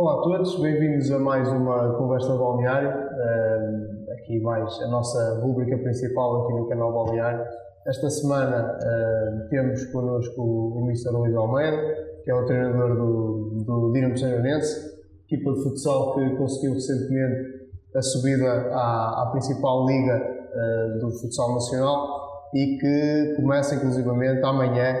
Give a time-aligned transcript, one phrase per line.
[0.00, 2.88] Olá a todos, bem-vindos a mais uma conversa balneário.
[4.14, 7.44] aqui mais a nossa rubrica principal aqui no canal Balneário.
[7.86, 8.78] Esta semana
[9.50, 11.10] temos connosco o Mr.
[11.10, 11.76] Luís Almeida,
[12.24, 14.90] que é o treinador do, do Dinamo Sanjonense,
[15.30, 20.18] equipa de futsal que conseguiu recentemente a subida à, à principal liga
[20.98, 24.94] do futsal nacional e que começa inclusivamente amanhã,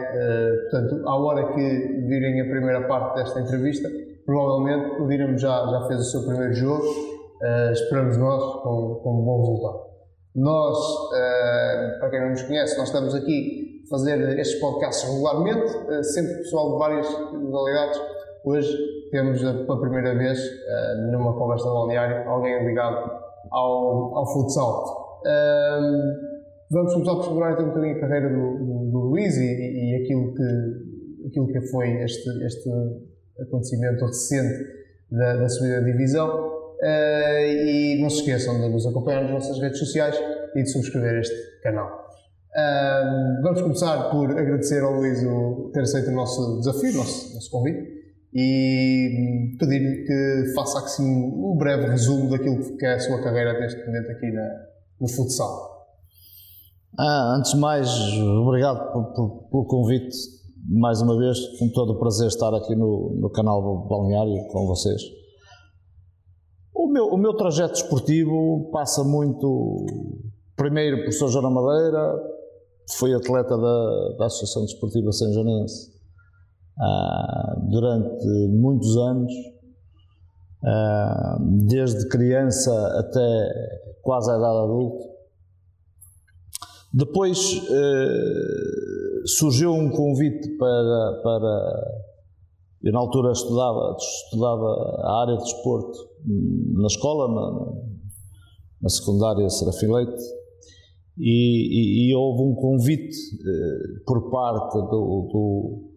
[0.70, 3.88] portanto, à hora que virem a primeira parte desta entrevista,
[4.30, 9.20] provavelmente o Dinamo já, já fez o seu primeiro jogo, uh, esperamos nós com, com
[9.20, 9.90] um bom resultado.
[10.36, 10.78] Nós,
[11.98, 16.70] para quem não nos conhece, nós estamos aqui a fazer estes podcasts regularmente, sempre pessoal
[16.70, 18.00] de várias modalidades.
[18.44, 18.72] Hoje
[19.10, 23.10] temos pela primeira vez, uh, numa conversa balneária, alguém ligado
[23.50, 25.18] ao, ao futsal.
[25.26, 29.42] Uh, vamos começar por explorar então um bocadinho a carreira do, do, do Luís e,
[29.42, 32.70] e, aquilo, que, aquilo que foi este, este
[33.42, 34.64] acontecimento recente
[35.10, 36.60] da, da subida da divisão.
[36.80, 40.16] Uh, e não se esqueçam de nos acompanhar nas nossas redes sociais
[40.54, 42.08] e de subscrever este canal.
[42.56, 47.34] Uh, vamos começar por agradecer ao Luís o ter aceito o nosso desafio, o nosso,
[47.34, 48.00] nosso convite
[48.32, 53.84] e pedir-lhe que faça assim um breve resumo daquilo que é a sua carreira neste
[53.84, 54.48] momento aqui na,
[55.00, 55.70] no futsal.
[56.98, 57.88] Ah, antes de mais,
[58.42, 58.92] obrigado
[59.50, 60.16] pelo convite
[60.70, 65.02] mais uma vez, com todo o prazer estar aqui no, no canal Balneário com vocês.
[66.72, 69.84] O meu, o meu trajeto esportivo passa muito,
[70.56, 72.20] primeiro por São João da Madeira,
[72.98, 75.90] fui atleta da, da Associação Desportiva São Joanense,
[76.78, 79.32] ah, durante muitos anos,
[80.64, 83.50] ah, desde criança até
[84.02, 85.04] quase a idade adulta.
[86.92, 92.10] Depois ah, surgiu um convite para, para.
[92.82, 94.66] Eu, na altura, estudava, estudava
[95.02, 95.98] a área de desporto
[96.74, 97.72] na escola, na,
[98.82, 100.22] na secundária Serafim Leite,
[101.18, 103.16] e, e, e, houve um convite
[104.06, 105.90] por parte do, do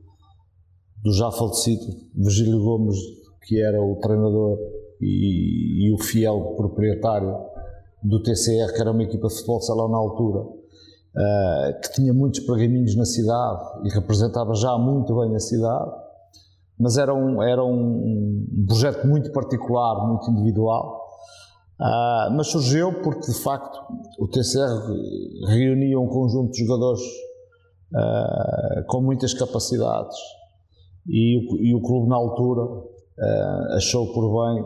[1.03, 1.85] do já falecido
[2.15, 2.97] Virgílio Gomes,
[3.45, 4.57] que era o treinador
[5.01, 7.35] e, e, o fiel proprietário
[8.01, 10.45] do TCR, que era uma equipa de futebol de salão na altura,
[11.15, 15.91] uh, que tinha muitos pergaminhos na cidade e representava já muito bem a cidade,
[16.79, 21.01] mas era um, era um projeto muito particular, muito individual.
[21.79, 23.77] Uh, mas surgiu porque, de facto,
[24.19, 30.15] o TCR reunia um conjunto de jogadores uh, com muitas capacidades
[31.07, 34.63] e o, e o clube na altura uh, achou por bem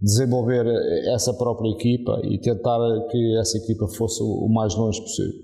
[0.00, 0.66] desenvolver
[1.12, 2.78] essa própria equipa e tentar
[3.10, 5.43] que essa equipa fosse o mais longe possível.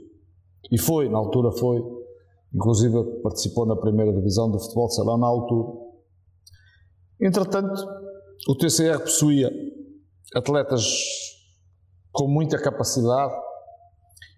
[0.71, 1.83] E foi, na altura foi,
[2.55, 5.79] inclusive participou na primeira divisão do futebol de salão na altura.
[7.21, 7.87] Entretanto,
[8.49, 9.51] o TCR possuía
[10.35, 10.83] atletas
[12.13, 13.35] com muita capacidade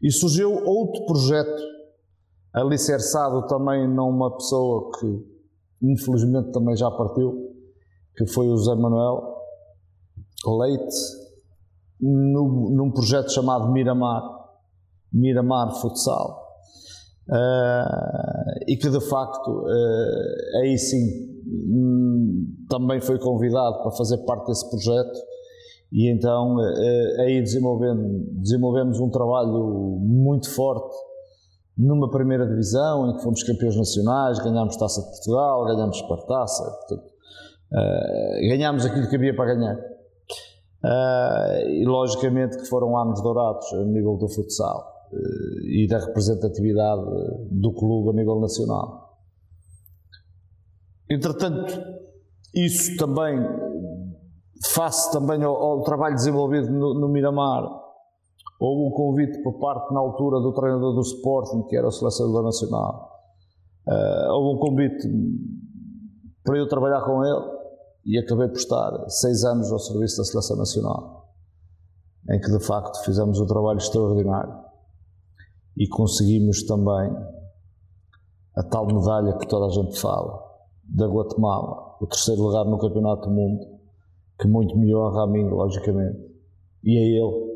[0.03, 1.63] e surgiu outro projeto
[2.55, 5.33] alicerçado também numa pessoa que
[5.83, 7.33] infelizmente também já partiu,
[8.17, 9.37] que foi o José Manuel
[10.47, 10.97] Leite,
[12.01, 14.23] num projeto chamado Miramar,
[15.13, 16.43] Miramar Futsal.
[17.29, 20.99] Uh, e que de facto uh, aí sim
[21.47, 25.21] um, também foi convidado para fazer parte desse projeto
[25.93, 30.97] e então uh, aí desenvolvemos um trabalho muito forte
[31.79, 37.13] numa primeira divisão em que fomos campeões nacionais, ganhámos Taça de Portugal, ganhámos Supertaça, portanto,
[38.49, 39.79] ganhámos aquilo que havia para ganhar.
[41.69, 44.92] E logicamente que foram anos dourados a nível do futsal
[45.65, 47.03] e da representatividade
[47.51, 49.19] do clube a nível nacional.
[51.11, 51.73] Entretanto,
[52.55, 53.39] isso também,
[54.73, 57.83] face também ao, ao trabalho desenvolvido no, no Miramar,
[58.63, 62.45] Houve um convite por parte, na altura, do treinador do Sporting, que era o selecionador
[62.45, 63.11] nacional.
[63.85, 65.09] Uh, houve um convite
[66.45, 67.45] para eu trabalhar com ele
[68.05, 71.35] e acabei por estar seis anos ao serviço da Seleção Nacional,
[72.31, 74.55] em que de facto fizemos um trabalho extraordinário
[75.77, 77.11] e conseguimos também
[78.57, 80.43] a tal medalha que toda a gente fala,
[80.85, 83.67] da Guatemala, o terceiro lugar no Campeonato do Mundo,
[84.39, 86.19] que muito me honra a mim, logicamente,
[86.85, 87.53] e a ele.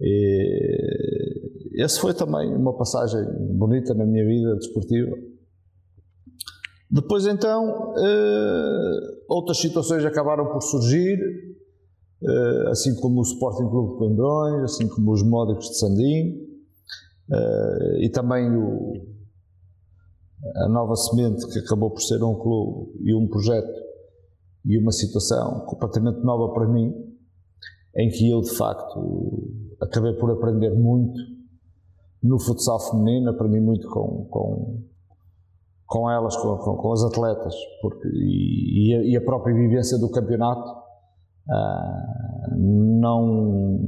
[0.00, 3.20] E esse foi também uma passagem
[3.56, 5.16] bonita na minha vida desportiva.
[6.90, 11.18] Depois então, eh, outras situações acabaram por surgir,
[12.22, 16.47] eh, assim como o Sporting Clube de Coimbrões, assim como os Módicos de Sandim,
[17.32, 18.94] eh, e também o,
[20.56, 23.88] a Nova Semente, que acabou por ser um clube e um projeto
[24.64, 26.94] e uma situação completamente nova para mim,
[27.96, 31.18] em que eu de facto acabei por aprender muito
[32.22, 34.82] no futsal feminino, aprendi muito com, com,
[35.86, 39.98] com elas, com, com, com as atletas, porque, e, e, a, e, a, própria vivência
[39.98, 40.68] do campeonato
[41.48, 43.80] uh, não,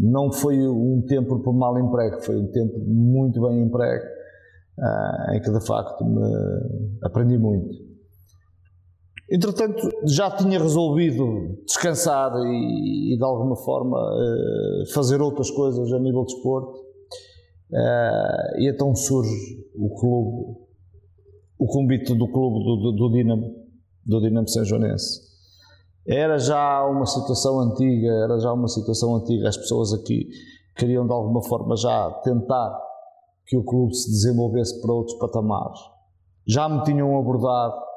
[0.00, 4.04] não foi um tempo por mal emprego, foi um tempo muito bem emprego,
[4.78, 7.90] uh, em que de facto me aprendi muito.
[9.30, 15.98] Entretanto, já tinha resolvido descansar e, e de alguma forma uh, fazer outras coisas a
[15.98, 16.80] nível de esporte.
[17.70, 20.56] Uh, e então surge o clube,
[21.58, 23.54] o convite do clube do, do, do Dinamo,
[24.04, 25.29] do Dinamo São Joanense.
[26.06, 29.48] Era já uma situação antiga, era já uma situação antiga.
[29.48, 30.28] As pessoas aqui
[30.76, 32.80] queriam de alguma forma já tentar
[33.46, 35.78] que o clube se desenvolvesse para outros patamares.
[36.46, 37.90] Já me tinham abordado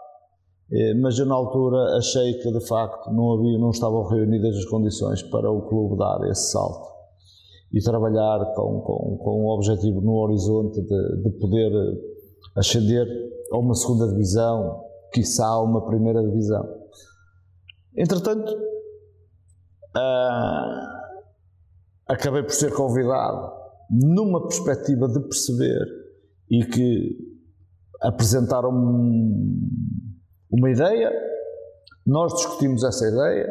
[0.71, 4.65] eh, mas eu na altura achei que de facto não havia, não estavam reunidas as
[4.65, 6.91] condições para o clube dar esse salto
[7.71, 11.71] e trabalhar com, com, com um objetivo no horizonte de, de poder
[12.55, 13.07] ascender
[13.51, 16.82] a uma segunda divisão, quiçá a uma primeira divisão.
[17.95, 18.51] Entretanto,
[19.95, 20.93] uh,
[22.07, 23.51] acabei por ser convidado
[23.89, 25.85] numa perspectiva de perceber
[26.49, 27.17] e que
[28.01, 28.71] apresentaram
[30.51, 31.11] uma ideia,
[32.05, 33.47] nós discutimos essa ideia,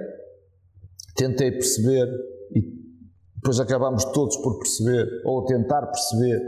[1.17, 2.07] tentei perceber
[2.55, 2.61] e
[3.37, 6.41] depois acabamos todos por perceber, ou tentar perceber,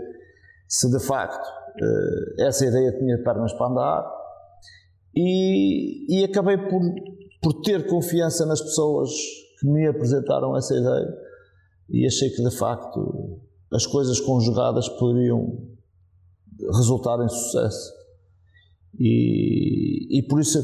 [0.69, 1.49] se de facto
[1.81, 4.13] eh, essa ideia tinha pernas para andar
[5.17, 6.81] e, e acabei por,
[7.45, 9.11] por ter confiança nas pessoas
[9.61, 11.15] que me apresentaram essa ideia
[11.91, 13.39] e achei que de facto
[13.71, 15.59] as coisas conjugadas poderiam
[16.73, 17.93] resultar em sucesso.
[18.99, 20.59] E, e por isso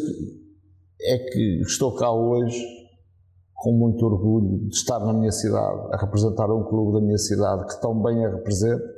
[1.02, 2.64] é que estou cá hoje
[3.54, 7.66] com muito orgulho de estar na minha cidade, a representar um clube da minha cidade
[7.66, 8.94] que tão bem a representa.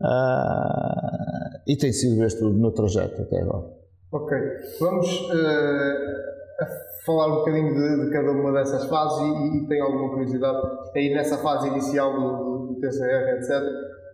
[0.00, 3.66] Uh, e tem sido este o meu trajeto até agora.
[4.12, 4.38] Ok,
[4.80, 6.35] vamos uh,
[7.04, 10.58] falar um bocadinho de, de, cada uma dessas fases e, e, alguma curiosidade
[10.94, 13.62] aí nessa fase inicial do, do, do TCR, etc.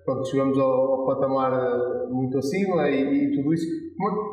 [0.04, 3.82] Pronto, chegamos ao, ao patamar eh, muito acima e, e tudo isso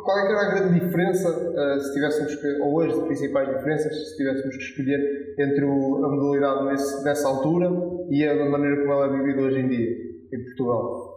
[0.04, 4.10] qual é que era a grande diferença, uh, se tivéssemos que, ou as principais diferenças,
[4.10, 7.70] se tivéssemos que escolher entre o, a modalidade nesse, nessa altura
[8.10, 9.92] e a maneira como ela é vivida hoje em dia,
[10.34, 11.09] em Portugal?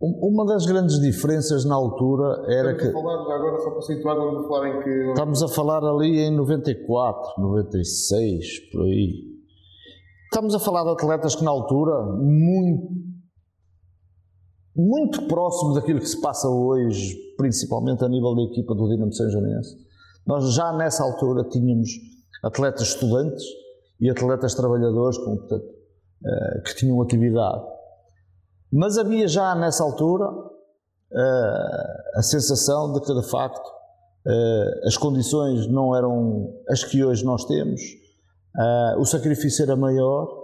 [0.00, 2.88] Uma das grandes diferenças na altura era estamos que.
[2.88, 4.90] A falar, agora, só para situar, estamos a falar em que.
[5.10, 9.30] Estamos a falar ali em 94, 96, por aí.
[10.24, 12.88] Estamos a falar de atletas que na altura, muito
[14.76, 19.28] muito próximo daquilo que se passa hoje, principalmente a nível da equipa do Dinamo São
[19.28, 19.76] Joanense.
[20.26, 21.90] Nós já nessa altura tínhamos
[22.42, 23.44] atletas estudantes
[24.00, 27.62] e atletas trabalhadores com, portanto, uh, que tinham atividade.
[28.72, 35.66] Mas havia já nessa altura uh, a sensação de que, de facto, uh, as condições
[35.66, 37.80] não eram as que hoje nós temos,
[38.98, 40.40] o sacrifício era maior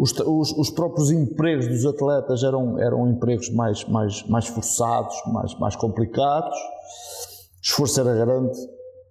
[0.00, 5.54] os, os, os, próprios empregos dos atletas eram, eram empregos mais, mais, mais forçados, mais,
[5.58, 8.58] mais complicados, o esforço era grande,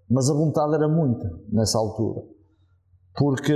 [0.10, 2.26] mas a vontade era muita nessa altura.
[3.16, 3.54] Porque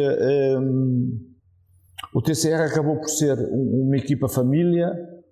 [2.13, 4.91] o TCR acabou por ser uma equipa família,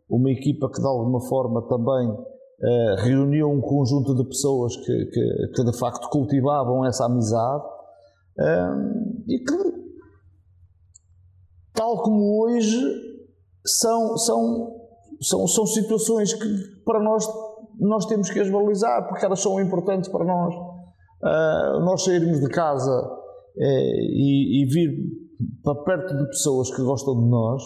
[0.10, 5.48] uma equipa que de alguma forma também uh, reuniu um conjunto de pessoas que, que,
[5.56, 7.64] que de facto cultivavam essa amizade
[8.40, 9.82] um, e que
[11.74, 12.80] tal como hoje,
[13.66, 14.76] são, são,
[15.22, 16.48] são, são situações que
[16.86, 17.26] para nós,
[17.80, 20.54] nós temos que as valorizar, porque elas são importantes para nós.
[20.56, 23.10] Uh, nós sairmos de casa
[23.58, 25.21] eh, e, e vir
[25.64, 27.64] para perto de pessoas que gostam de nós,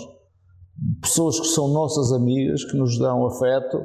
[1.01, 3.83] pessoas que são nossas amigas, que nos dão afeto,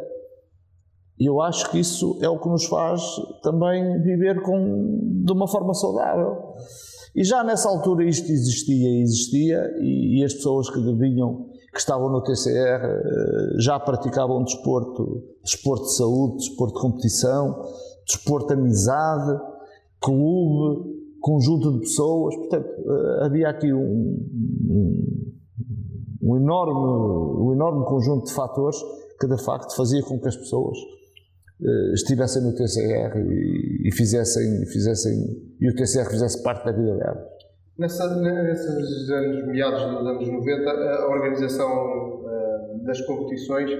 [1.18, 3.02] e eu acho que isso é o que nos faz
[3.42, 6.54] também viver com, de uma forma saudável.
[7.14, 12.08] E já nessa altura isto existia existia, e, e as pessoas que vinham, que estavam
[12.10, 17.62] no TCR, eh, já praticavam desporto, desporto de saúde, desporto de competição,
[18.06, 19.40] desporto de amizade,
[20.00, 22.34] clube, conjunto de pessoas.
[22.36, 23.80] Portanto, eh, havia aqui um,
[24.68, 25.32] um,
[26.22, 26.72] um enorme,
[27.42, 28.76] um enorme conjunto de fatores
[29.20, 30.78] que de facto fazia com que as pessoas
[31.60, 35.12] uh, estivessem no TCR e, e, fizessem, fizessem,
[35.60, 37.28] e o TCR fizesse parte da vida delas.
[37.78, 43.70] Nessa, nesses anos, meados dos anos 90, a organização uh, das competições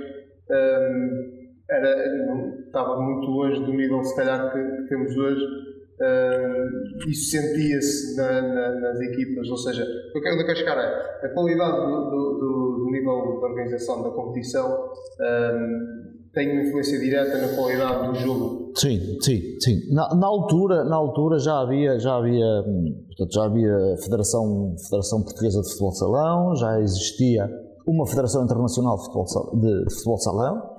[1.71, 5.70] era, estava muito longe do nível, se calhar, que, que temos hoje.
[6.01, 11.27] Uh, isso sentia-se na, na, nas equipas, ou seja, eu quero, eu quero chegar a,
[11.27, 12.39] a qualidade do, do,
[12.79, 18.73] do, nível de organização da competição uh, tem uma influência direta na qualidade do jogo.
[18.77, 19.93] Sim, sim, sim.
[19.93, 22.65] Na, na, altura, na altura já havia, já havia,
[23.09, 27.47] portanto, já havia Federação, Federação Portuguesa de Futebol Salão, já existia
[27.87, 30.77] uma Federação Internacional de Futebol, de, de futebol Salão,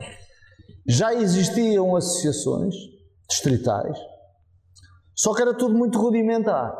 [0.87, 2.73] já existiam associações
[3.29, 4.10] distritais
[5.21, 6.75] só que era tudo muito rudimentar.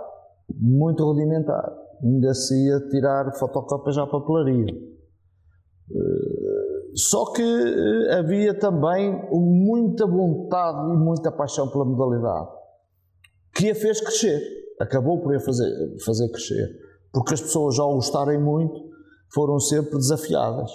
[0.60, 1.72] Muito rudimentar.
[2.04, 4.66] Ainda se ia tirar fotocópias à papelaria.
[5.92, 12.50] Eh, só que eh, havia também muita vontade e muita paixão pela modalidade,
[13.54, 14.42] que a fez crescer.
[14.80, 15.72] Acabou por a fazer,
[16.04, 16.68] fazer crescer.
[17.14, 18.90] Porque as pessoas, ao gostarem muito,
[19.32, 20.72] foram sempre desafiadas.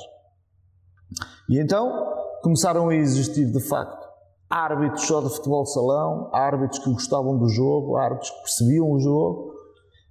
[1.50, 4.05] E então começaram a existir, de facto,
[4.48, 9.52] árbitros só de futebol salão, árbitros que gostavam do jogo, árbitros que percebiam o jogo.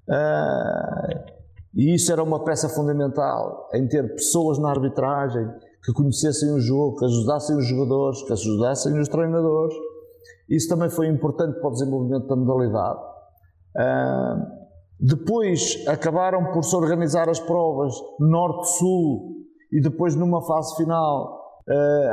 [0.10, 1.36] Uh,
[1.76, 5.48] e isso era uma peça fundamental em ter pessoas na arbitragem
[5.84, 9.76] que conhecessem o jogo, que ajudassem os jogadores, que ajudassem os treinadores.
[10.50, 13.00] Isso também foi importante para o desenvolvimento da modalidade.
[13.78, 14.66] Uh,
[15.00, 19.36] depois acabaram por se organizar as provas norte-sul
[19.72, 21.35] e depois numa fase final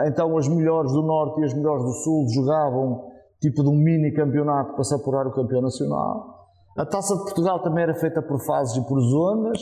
[0.07, 4.13] então as melhores do Norte e as melhores do Sul jogavam tipo de um mini
[4.13, 6.49] campeonato para se apurar o campeão nacional.
[6.77, 9.61] A Taça de Portugal também era feita por fases e por zonas,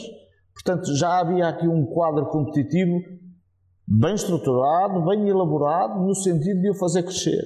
[0.53, 3.01] portanto já havia aqui um quadro competitivo
[3.87, 7.43] bem estruturado, bem elaborado, no sentido de o fazer crescer.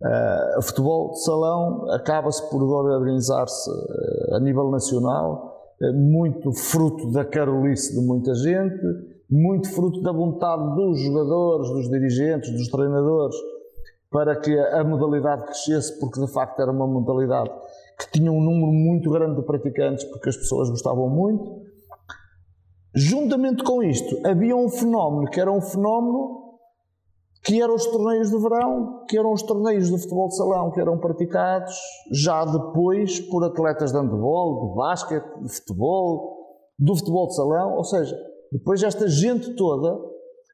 [0.00, 7.10] Uh, o futebol de salão acaba-se por organizar-se uh, a nível nacional, uh, muito fruto
[7.10, 8.80] da carolice de muita gente,
[9.30, 13.36] muito fruto da vontade dos jogadores, dos dirigentes, dos treinadores,
[14.10, 17.50] para que a modalidade crescesse, porque de facto era uma modalidade
[17.98, 21.62] que tinha um número muito grande de praticantes, porque as pessoas gostavam muito.
[22.94, 26.38] Juntamente com isto, havia um fenómeno que era um fenómeno
[27.44, 30.80] que eram os torneios de verão, que eram os torneios de futebol de salão, que
[30.80, 31.78] eram praticados
[32.12, 36.36] já depois por atletas de handebol, de basquete, de futebol,
[36.78, 38.16] do futebol de salão, ou seja,
[38.52, 39.98] depois esta gente toda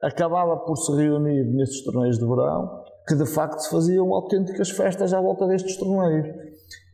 [0.02, 5.12] acabava por se reunir nesses torneios de verão, que de facto se faziam autênticas festas
[5.12, 6.26] à volta destes torneios,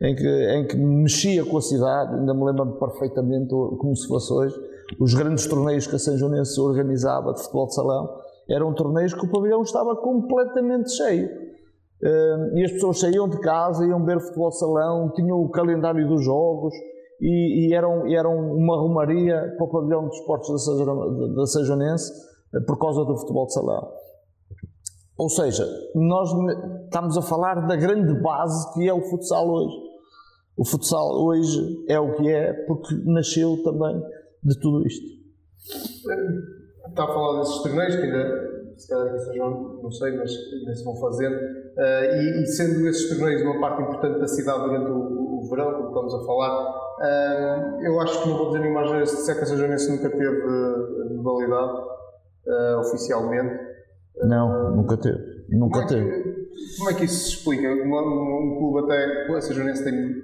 [0.00, 4.33] em que, em que mexia com a cidade, ainda me lembro perfeitamente como se fosse
[4.33, 4.54] hoje,
[4.99, 9.25] os grandes torneios que a São Joanense organizava de futebol de salão, eram torneios que
[9.25, 11.28] o pavilhão estava completamente cheio.
[12.02, 16.09] Hum, e as pessoas saíam de casa, iam ver futebol de salão, tinham o calendário
[16.09, 16.75] dos jogos,
[17.20, 20.48] e, e eram, eram uma romaria para o pavilhão de esportes
[21.36, 22.12] da Sejonense
[22.54, 23.92] eh, por causa do futebol de salão.
[25.18, 26.30] Ou seja, nós
[26.84, 29.76] estamos a falar da grande base que é o futsal hoje.
[30.56, 34.02] O futsal hoje é o que é porque nasceu também
[34.42, 35.06] de tudo isto.
[36.88, 38.50] Está a falar desses torneios que ainda
[38.80, 41.36] se calhar sejam, não sei, mas ainda se vão fazendo.
[41.36, 45.73] Uh, e, e, sendo esses torneios uma parte importante da cidade durante o, o verão,
[45.73, 49.35] como estamos a falar, Uh, eu acho que não vou dizer nenhuma asneira se disser
[49.35, 51.78] que a Sejonense nunca teve uh, modalidade
[52.47, 53.59] uh, oficialmente.
[54.23, 55.47] Não, nunca teve.
[55.49, 56.23] Nunca como é teve.
[56.23, 57.68] Que, como é que isso se explica?
[57.68, 59.35] Um, um, clube até.
[59.35, 60.14] A Sejonense tem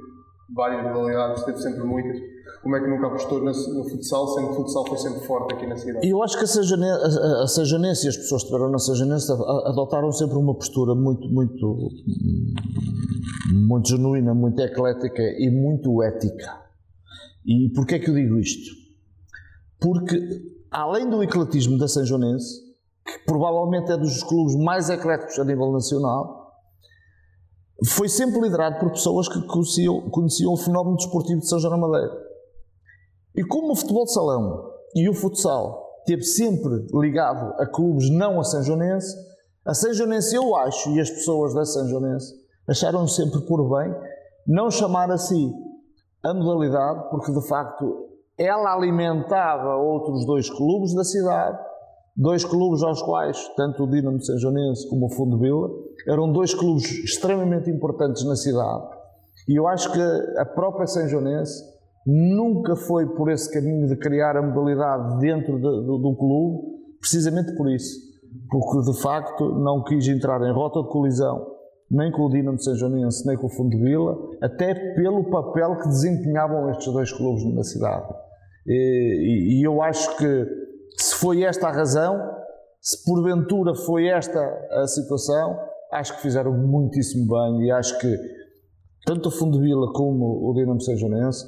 [0.54, 2.18] várias modalidades, teve sempre muitas.
[2.66, 3.54] Como é que nunca apostou no,
[3.88, 6.10] futsal, sendo que o futsal foi sempre forte aqui na cidade?
[6.10, 10.52] Eu acho que a Sejanense, e as pessoas que estiveram na Sejanense adotaram sempre uma
[10.52, 11.90] postura muito, muito,
[13.52, 16.60] muito genuína, muito eclética e muito ética.
[17.46, 18.74] E porquê é que eu digo isto?
[19.80, 20.18] Porque,
[20.68, 22.62] além do ecletismo da São Joanense,
[23.06, 26.52] que provavelmente é dos clubes mais ecléticos a nível nacional,
[27.90, 31.86] foi sempre liderado por pessoas que conheciam, conheciam o fenómeno desportivo de São João da
[31.86, 32.25] Madeira.
[33.36, 38.40] E como o futebol de salão e o futsal teve sempre ligado a clubes não
[38.40, 39.14] a São Joanense,
[39.64, 42.32] a São Joanense eu acho, e as pessoas da São Joanense,
[42.68, 43.94] acharam sempre por bem
[44.46, 45.52] não chamar a si
[46.22, 51.58] a modalidade, porque de facto ela alimentava outros dois clubes da cidade,
[52.16, 55.68] dois clubes aos quais, tanto o Dinamo São Joanense como o Fundo Vila,
[56.08, 58.86] eram dois clubes extremamente importantes na cidade.
[59.48, 60.00] E eu acho que
[60.38, 61.75] a própria São Joanense
[62.06, 66.62] nunca foi por esse caminho de criar a modalidade dentro de, do, do clube,
[67.00, 68.06] precisamente por isso.
[68.48, 71.56] Porque de facto não quis entrar em rota de colisão
[71.90, 75.76] nem com o Dinamo de São Joanense, nem com o Fundo Vila, até pelo papel
[75.76, 78.12] que desempenhavam estes dois clubes na cidade.
[78.66, 80.46] E, e, eu acho que
[80.96, 82.18] se foi esta a razão,
[82.80, 84.40] se porventura foi esta
[84.72, 85.56] a situação,
[85.92, 88.18] acho que fizeram muitíssimo bem e acho que
[89.06, 91.44] tanto o Fundo Vila como o Dinamo Sejonense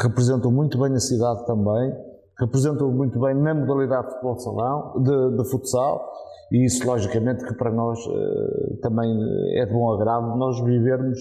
[0.00, 1.92] representam muito bem a cidade também,
[2.38, 6.10] representam muito bem na modalidade de futebol salão, de, de futsal,
[6.50, 9.10] e isso logicamente que para nós uh, também
[9.54, 11.18] é de bom agrado, nós vivermos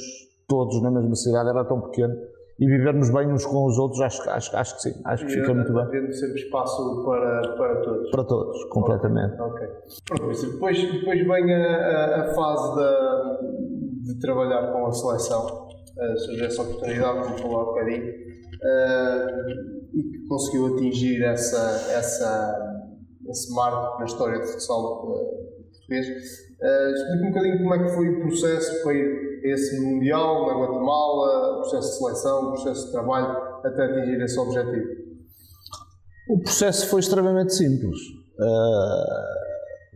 [0.47, 2.13] todos na mesma cidade, era tão pequeno,
[2.59, 5.53] e vivermos bem uns com os outros, acho, acho, acho que sim, acho que fica
[5.53, 5.83] muito bem.
[5.83, 8.11] Havendo sempre espaço para, para todos.
[8.11, 9.41] Para todos, completamente.
[9.41, 9.67] Ok.
[10.11, 10.41] Depois,
[10.91, 13.39] depois vem a, a fase da,
[14.03, 18.13] de trabalhar com a seleção, uh, surgiu essa oportunidade, como falou há bocadinho,
[18.61, 19.49] uh,
[19.93, 22.87] e que conseguiu atingir essa, essa,
[23.29, 26.07] esse marco na história do futsal uh, português.
[26.07, 31.57] Uh, Explique um bocadinho como é que foi o processo ir esse Mundial na Guatemala,
[31.57, 35.01] o processo de seleção, o processo de trabalho, até atingir esse objetivo.
[36.29, 37.97] O processo foi extremamente simples.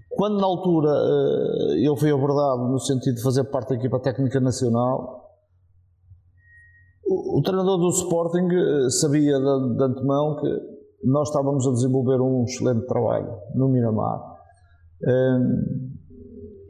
[0.10, 0.89] Quando na altura
[1.79, 5.25] eu fui abordado no sentido de fazer parte da equipa técnica nacional,
[7.37, 10.47] o, treinador do Sporting uh, sabia de, de, antemão que
[11.03, 14.35] nós estávamos a desenvolver um excelente trabalho no Miramar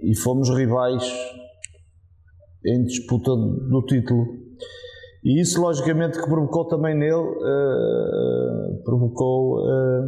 [0.01, 1.03] e fomos rivais
[2.65, 4.25] em disputa do título.
[5.23, 10.07] E isso, logicamente, que provocou também nele, uh, provocou uh,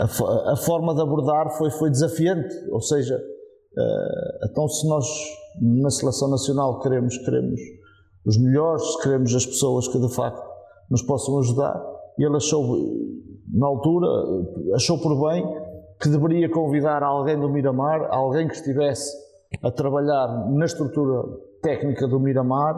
[0.00, 5.06] a, a, forma de abordar foi, foi desafiante, ou seja, uh, então se nós
[5.60, 7.60] na seleção nacional queremos, queremos
[8.26, 10.42] os melhores, queremos as pessoas que de facto
[10.90, 11.82] nos possam ajudar,
[12.18, 12.76] ele achou,
[13.52, 14.06] na altura,
[14.74, 15.44] achou por bem
[16.00, 19.10] que deveria convidar alguém do Miramar, alguém que estivesse
[19.62, 21.22] a trabalhar na estrutura
[21.62, 22.76] técnica do Miramar,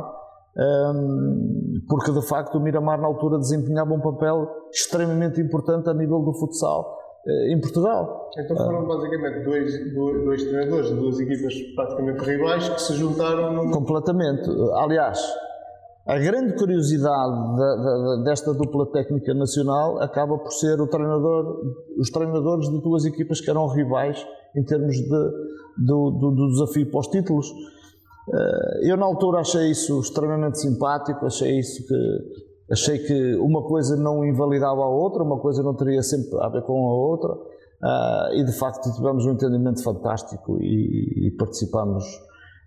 [0.57, 6.21] hum, porque de facto o Miramar na altura desempenhava um papel extremamente importante a nível
[6.21, 6.97] do futsal
[7.49, 8.31] em Portugal.
[8.39, 13.71] Então foram basicamente dois, dois, treinadores de duas equipas praticamente rivais que se juntaram no...
[13.73, 14.49] Completamente.
[14.75, 15.19] Aliás,
[16.07, 21.61] a grande curiosidade da, da, desta dupla técnica nacional acaba por ser o treinador,
[21.99, 24.25] os treinadores de duas equipas que eram rivais
[24.55, 27.53] em termos de, do, do, do desafio para os títulos.
[28.33, 33.97] Eh, eu na altura achei isso extremamente simpático, achei isso que achei que uma coisa
[33.97, 37.33] não invalidava a outra, uma coisa não teria sempre a ver com a outra,
[37.85, 42.05] eh, e de facto tivemos um entendimento fantástico e, e participamos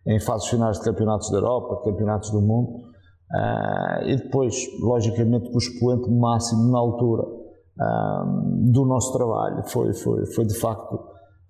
[0.08, 2.90] em fases finais de campeonatos da Europa, de campeonatos do mundo.
[3.32, 9.62] Uh, e depois, logicamente, o expoente máximo na altura uh, do nosso trabalho.
[9.68, 11.00] Foi, foi, foi de facto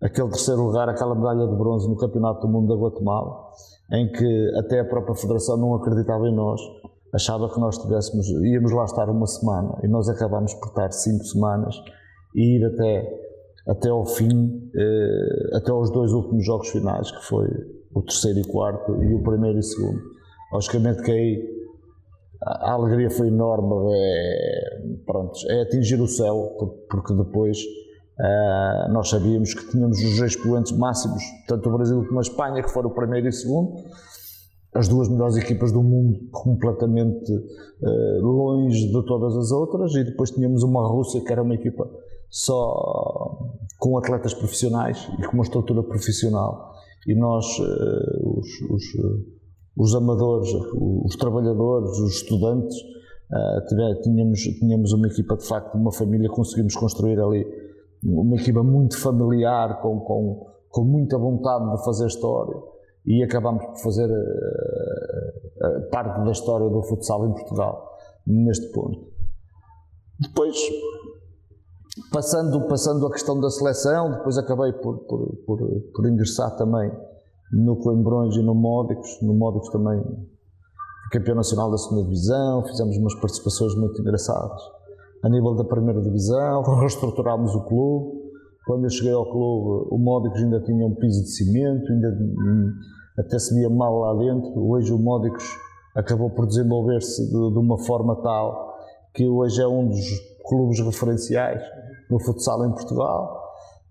[0.02, 3.50] aquele terceiro lugar, aquela medalha de bronze no Campeonato do Mundo da Guatemala,
[3.94, 6.60] em que até a própria Federação não acreditava em nós,
[7.14, 11.24] achava que nós tivéssemos, íamos lá estar uma semana e nós acabámos por estar cinco
[11.24, 11.76] semanas
[12.36, 13.20] e ir até,
[13.68, 17.48] até ao fim, eh, até aos dois últimos jogos finais, que foi
[17.94, 20.00] o terceiro e quarto e o primeiro e segundo.
[20.54, 21.60] Logicamente que aí
[22.42, 26.56] a alegria foi enorme, é, pronto, é atingir o céu,
[26.90, 32.22] porque depois uh, nós sabíamos que tínhamos os expoentes máximos, tanto o Brasil como a
[32.22, 33.76] Espanha, que foram o primeiro e o segundo,
[34.74, 40.32] as duas melhores equipas do mundo completamente uh, longe de todas as outras, e depois
[40.32, 41.90] tínhamos uma Rússia que era uma equipa
[42.30, 43.38] só
[43.80, 46.74] com atletas profissionais e com uma estrutura profissional,
[47.08, 48.84] e nós, uh, os, os
[49.80, 50.50] os amadores,
[51.06, 57.18] os trabalhadores, os estudantes, uh, tínhamos, tínhamos uma equipa de facto, uma família, conseguimos construir
[57.18, 57.48] ali
[58.04, 62.62] uma equipa muito familiar, com, com, com muita vontade de fazer história
[63.06, 69.08] e acabamos por fazer uh, parte da história do futsal em Portugal, neste ponto.
[70.20, 70.58] Depois,
[72.12, 75.60] passando, passando a questão da seleção, depois acabei por, por, por,
[75.94, 76.92] por ingressar também
[77.52, 79.22] no Coimbrões e no Módicos.
[79.22, 80.04] No Módicos também
[81.12, 84.62] campeão nacional da segunda divisão, fizemos umas participações muito engraçadas.
[85.24, 88.19] A nível da primeira divisão, reestruturámos o clube.
[88.70, 92.16] Quando eu cheguei ao clube, o Módicos ainda tinha um piso de cimento, ainda
[93.18, 94.64] até se via mal lá dentro.
[94.64, 95.44] Hoje o Módicos
[95.96, 98.78] acabou por desenvolver-se de, de, uma forma tal
[99.12, 100.06] que hoje é um dos
[100.48, 101.64] clubes referenciais
[102.12, 103.42] no futsal em Portugal.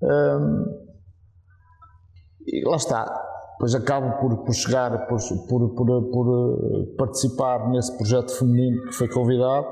[0.01, 0.64] Um,
[2.47, 3.05] e lá está,
[3.55, 8.93] depois acabo por, por chegar, por, por, por, por, eh, participar nesse projeto feminino que
[8.93, 9.67] foi convidado.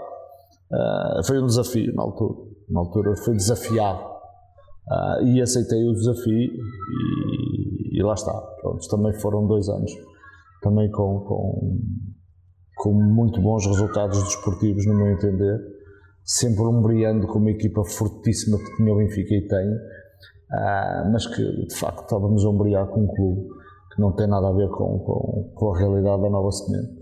[0.68, 2.34] Uh, foi um desafio na altura.
[2.68, 4.15] Na altura foi desafiado.
[4.88, 8.32] Uh, e aceitei o desafio e, e lá está.
[8.60, 9.92] Pronto, também foram dois anos.
[10.62, 11.78] Também com, com,
[12.76, 15.60] com muito bons resultados desportivos, no meu entender.
[16.24, 19.68] Sempre umbriando com uma equipa fortíssima que tinha o Benfica e tem.
[19.68, 23.48] Uh, mas que de facto estávamos a umbriar com um clube
[23.92, 26.92] que não tem nada a ver com, com, com a realidade da nova semente.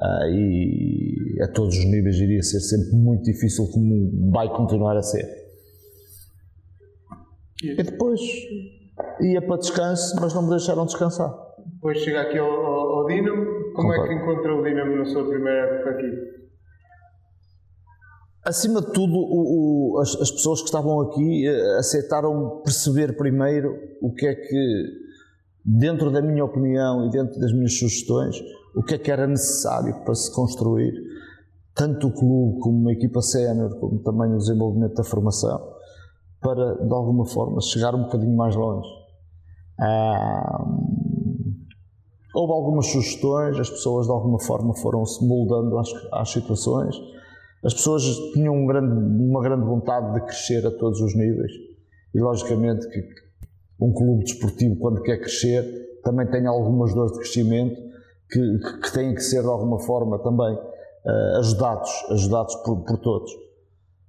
[0.00, 5.02] Uh, e a todos os níveis iria ser sempre muito difícil, como vai continuar a
[5.02, 5.41] ser.
[7.62, 8.20] E depois
[9.20, 11.32] ia para descanso, mas não me deixaram descansar.
[11.74, 13.44] Depois chega aqui ao, ao, ao Dinamo,
[13.74, 14.04] como Concordo.
[14.04, 16.32] é que encontrou o Dinamo na sua primeira época aqui?
[18.44, 23.72] Acima de tudo, o, o, as, as, pessoas que estavam aqui eh, aceitaram perceber primeiro
[24.00, 24.84] o que é que,
[25.64, 28.36] dentro da minha opinião e dentro das minhas sugestões,
[28.74, 30.92] o que é que era necessário para se construir
[31.72, 35.60] tanto o clube como uma equipa sénior, como também o desenvolvimento da formação,
[36.42, 38.88] para, de alguma forma, chegar um bocadinho mais longe.
[39.80, 40.64] Ah,
[42.34, 46.94] houve algumas sugestões, as pessoas de alguma forma foram se moldando às, às situações
[47.64, 48.02] as pessoas
[48.32, 51.52] tinham um grande, uma grande vontade de crescer a todos os níveis
[52.12, 53.00] e, logicamente, que
[53.80, 55.64] um clube desportivo, quando quer crescer,
[56.02, 57.80] também tem algumas dores de crescimento
[58.28, 63.30] que, que têm que ser, de alguma forma, também uh, ajudados, ajudados por, por, todos.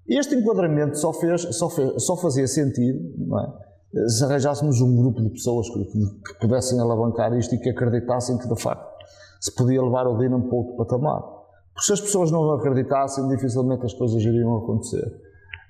[0.07, 2.99] Este enquadramento só, fez, só, fez, só fazia sentido
[3.39, 4.09] é?
[4.09, 8.47] se arranjássemos um grupo de pessoas que, que, pudessem alavancar isto e que acreditassem que,
[8.47, 8.85] de facto,
[9.39, 11.21] se podia levar o Dinamo para outro patamar.
[11.73, 15.05] Porque se as pessoas não acreditassem, dificilmente as coisas iriam acontecer.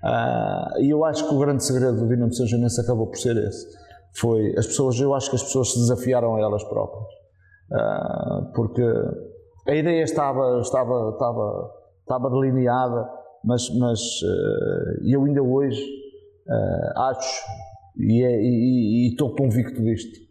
[0.03, 3.37] Uh, e eu acho que o grande segredo do Dinamo São Janense acabou por ser
[3.37, 3.67] esse.
[4.15, 7.07] Foi as pessoas, eu acho que as pessoas se desafiaram a elas próprias.
[7.71, 8.83] Uh, porque
[9.67, 13.09] a ideia estava, estava, estava, estava delineada,
[13.43, 15.81] mas, mas uh, eu ainda hoje
[16.95, 17.45] acho
[17.97, 20.23] e, é, e, e estou convicto disto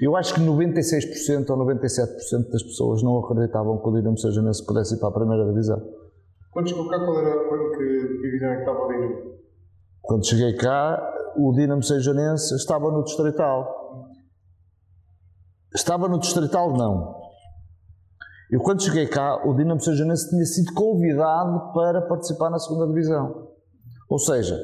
[0.00, 4.94] eu acho que 96% ou 97% das pessoas não acreditavam que o Dinamo Sejanense pudesse
[4.94, 5.80] ir para a primeira divisão.
[6.52, 9.38] Quando chegou cá, qual era, quando que divisão é que estava o Dinamo?
[10.02, 14.10] Quando cheguei cá, o Dinamo Sejanense estava no Distrital.
[15.74, 17.17] Estava no Distrital, não.
[18.50, 23.48] Eu, quando cheguei cá, o Dinamo Sejanense tinha sido convidado para participar na segunda divisão.
[24.08, 24.58] Ou seja,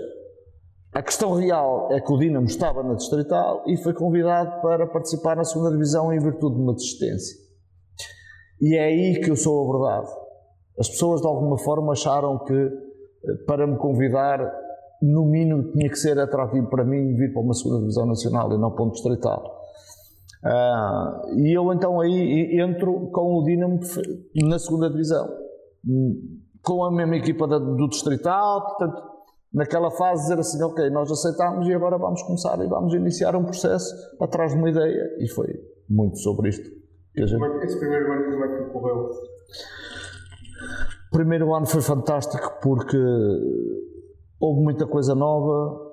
[0.94, 5.37] a questão real é que o Dinamo estava na Distrital e foi convidado para participar
[5.37, 7.37] na segunda divisão em virtude de uma desistência.
[8.61, 10.09] E é aí que eu sou abordado.
[10.79, 14.38] As pessoas de alguma forma acharam que eh, para me convidar,
[15.03, 18.59] no mínimo tinha que ser atrativo para mim vir para uma segunda divisão nacional e
[18.59, 19.63] não para um distrital.
[20.44, 23.80] Uh, e eu então aí entro com o Dinamo
[24.46, 25.26] na segunda divisão,
[26.62, 29.14] com a mesma equipa do distrital, portanto
[29.54, 33.44] naquela fase dizer assim, ok, nós aceitamos e agora vamos começar e vamos iniciar um
[33.44, 35.16] processo atrás de uma ideia.
[35.20, 35.46] E foi
[35.88, 36.68] muito sobre isto.
[37.14, 37.42] Que gente...
[37.64, 39.11] Esse primeiro ano como é que correu?
[41.07, 42.98] O primeiro ano foi fantástico porque
[44.40, 45.92] houve muita coisa nova,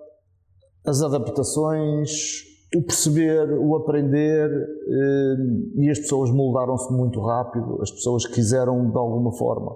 [0.85, 8.25] as adaptações, o perceber, o aprender eh, e as pessoas moldaram-se muito rápido, as pessoas
[8.25, 9.75] quiseram de alguma forma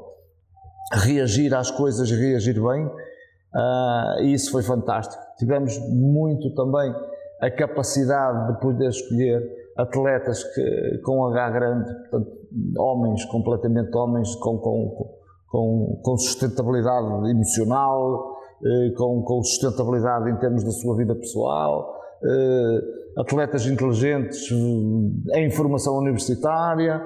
[0.93, 2.89] reagir às coisas reagir bem
[3.55, 5.21] Uh, e isso foi fantástico.
[5.38, 6.93] Tivemos muito também
[7.41, 9.41] a capacidade de poder escolher
[9.77, 12.31] atletas que, com H grande, portanto,
[12.77, 15.15] homens, completamente homens, com, com,
[15.47, 21.93] com, com sustentabilidade emocional, eh, com, com, sustentabilidade em termos da sua vida pessoal,
[23.17, 27.01] atletas inteligentes eh, em formação universitária.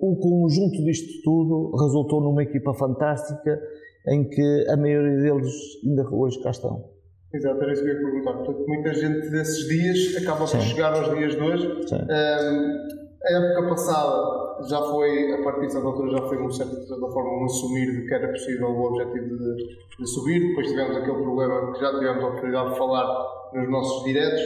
[0.00, 3.60] o conjunto disto tudo resultou numa equipa fantástica
[4.08, 5.52] em que a maioria deles
[5.84, 6.94] ainda hoje cá estão.
[7.32, 8.32] Exato, era isso que eu ia perguntar.
[8.34, 11.66] Portanto, muita gente desses dias acaba por chegar aos dias de hoje.
[11.66, 17.08] Um, a época passada já foi, a partir de certa altura, já foi, de certa
[17.08, 20.48] forma, um assumir de que era possível o objetivo de, de, subir.
[20.48, 24.42] Depois tivemos aquele problema que já tivemos a oportunidade de falar nos nossos diretos.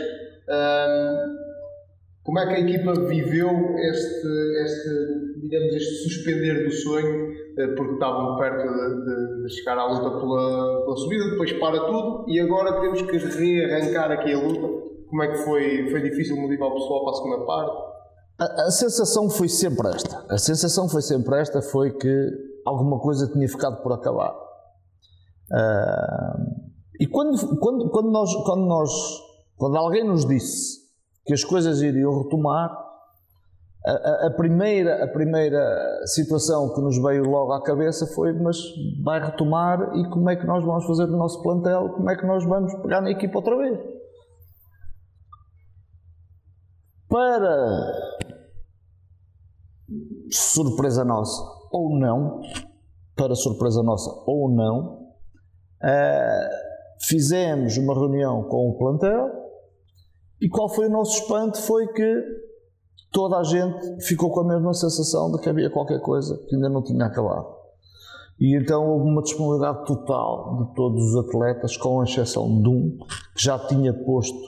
[0.49, 1.49] Um,
[2.23, 4.29] como é que a equipa viveu este,
[4.63, 9.87] este, digamos, este suspender do sonho eh, porque estavam perto de, de, de, chegar à
[9.87, 14.89] luta pela, pela subida, depois para tudo e agora temos que rearrancar aqui a luta.
[15.09, 15.91] Como é que foi?
[15.91, 17.88] Foi difícil motivar o pessoal para a segunda parte?
[18.39, 20.25] A, a, sensação foi sempre esta.
[20.31, 22.31] A sensação foi sempre esta, foi que
[22.65, 24.33] alguma coisa tinha ficado por acabar.
[25.51, 26.69] Uh,
[27.01, 28.91] e quando, quando, quando, nós, quando, nós,
[29.57, 30.79] quando alguém nos disse
[31.27, 32.71] que as coisas iriam retomar,
[33.85, 38.57] a, a, primeira, a primeira situação que nos veio logo à cabeça foi: mas
[39.03, 41.89] vai retomar e como é que nós vamos fazer o nosso plantel?
[41.91, 43.79] Como é que nós vamos pegar na equipa outra vez?
[47.09, 48.19] Para
[50.31, 52.41] surpresa nossa ou não,
[53.17, 55.09] para surpresa nossa ou não,
[55.83, 59.31] uh, fizemos uma reunião com o plantel
[60.41, 61.61] e qual foi o nosso espanto?
[61.61, 62.23] Foi que
[63.11, 66.69] toda a gente ficou com a mesma sensação de que havia qualquer coisa que ainda
[66.69, 67.59] não tinha acabado.
[68.41, 72.97] E então houve uma disponibilidade total de todos os atletas, com exceção de um,
[73.35, 74.39] que já tinha posto,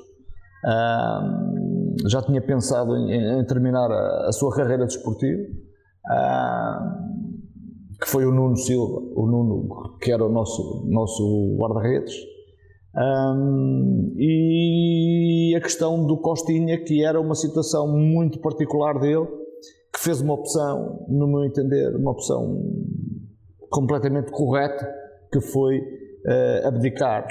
[0.64, 5.42] uh, já tinha pensado em, em terminar a, a, sua carreira desportiva,
[8.00, 12.14] que foi o Nuno Silva, o Nuno, que era o nosso, nosso guarda-redes.
[12.96, 19.26] Um, e a questão do Costinha, que era uma situação muito particular dele,
[19.92, 22.64] que fez uma opção, no meu entender, uma opção
[23.70, 24.92] completamente correta,
[25.32, 27.28] que foi uh, abdicar,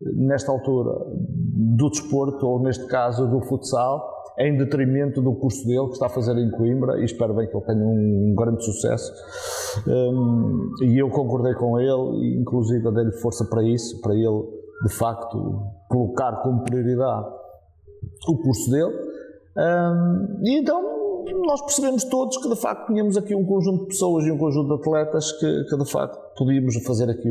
[0.00, 5.92] nesta altura, do desporto, ou neste caso do futsal, em detrimento do curso dele que
[5.92, 9.12] está a fazer em Coimbra e espero bem que ele tenha um, grande sucesso.
[9.86, 14.42] Um, e eu concordei com ele inclusive, dei-lhe força para isso, para ele,
[14.86, 17.26] de facto, colocar como prioridade
[18.28, 18.94] o curso dele.
[19.56, 21.00] Um, e então
[21.46, 24.68] nós percebemos todos que de facto tínhamos aqui um conjunto de pessoas e um conjunto
[24.68, 27.28] de atletas que, que de facto podíamos fazer aqui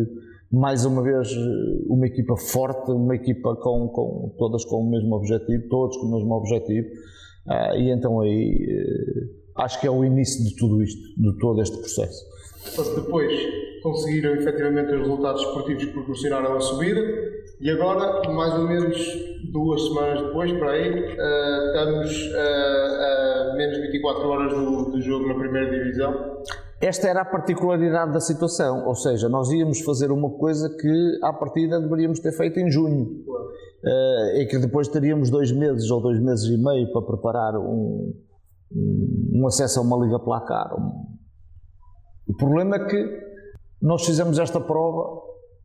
[0.52, 1.30] mais uma vez
[1.88, 6.12] uma equipa forte, uma equipa com, com todas com o mesmo objetivo, todos com o
[6.12, 6.88] mesmo objetivo.
[7.48, 11.62] Ah, e então aí eh, acho que é o início de tudo isto, de todo
[11.62, 12.26] este processo.
[12.78, 13.32] Mas depois
[13.82, 17.02] conseguiram efetivamente os resultados esportivos que proporcionaram a subida
[17.62, 18.98] e agora, mais ou menos
[19.52, 25.02] duas semanas depois, para aí, uh, estamos uh, a menos de 24 horas do, do
[25.02, 26.42] jogo na primeira divisão.
[26.82, 31.34] Esta era a particularidade da situação, ou seja, nós íamos fazer uma coisa que à
[31.34, 33.26] partida deveríamos ter feito em junho.
[33.82, 38.14] Uh, e que depois teríamos dois meses ou dois meses e meio para preparar um,
[38.74, 40.70] um acesso a uma liga placar.
[42.28, 43.30] O problema é que
[43.82, 45.22] nós fizemos esta prova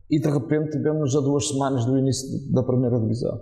[0.09, 3.37] e de repente vemos a duas semanas do início da primeira divisão.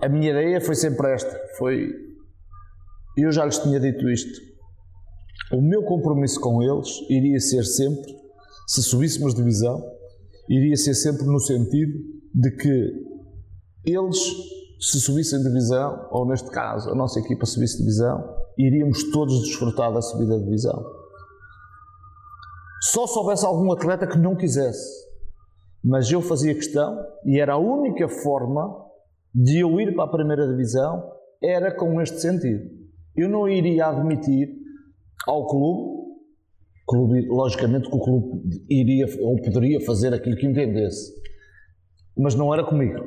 [0.00, 1.92] A minha ideia foi sempre esta, foi
[3.16, 4.53] eu já lhes tinha dito isto.
[5.52, 8.16] O meu compromisso com eles iria ser sempre,
[8.66, 9.82] se subíssemos divisão,
[10.48, 11.92] iria ser sempre no sentido
[12.34, 12.92] de que
[13.84, 14.18] eles,
[14.80, 18.22] se subissem divisão, ou neste caso a nossa equipa subisse divisão,
[18.58, 20.84] iríamos todos desfrutar da subida de divisão.
[22.80, 25.04] Só se houvesse algum atleta que não quisesse.
[25.82, 28.84] Mas eu fazia questão e era a única forma
[29.34, 31.02] de eu ir para a primeira divisão
[31.42, 32.70] era com este sentido.
[33.16, 34.63] Eu não iria admitir
[35.26, 36.04] ao clube,
[36.86, 41.12] clube logicamente que o clube iria ou poderia fazer aquilo que entendesse,
[42.16, 43.02] mas não era comigo.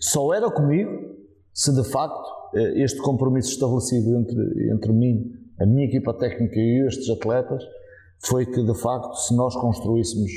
[0.00, 1.14] Só era comigo
[1.52, 6.86] se de facto eh, este compromisso estabelecido entre, entre mim, a minha equipa técnica e
[6.86, 7.62] estes atletas
[8.26, 10.30] foi que, de facto, se nós construíssemos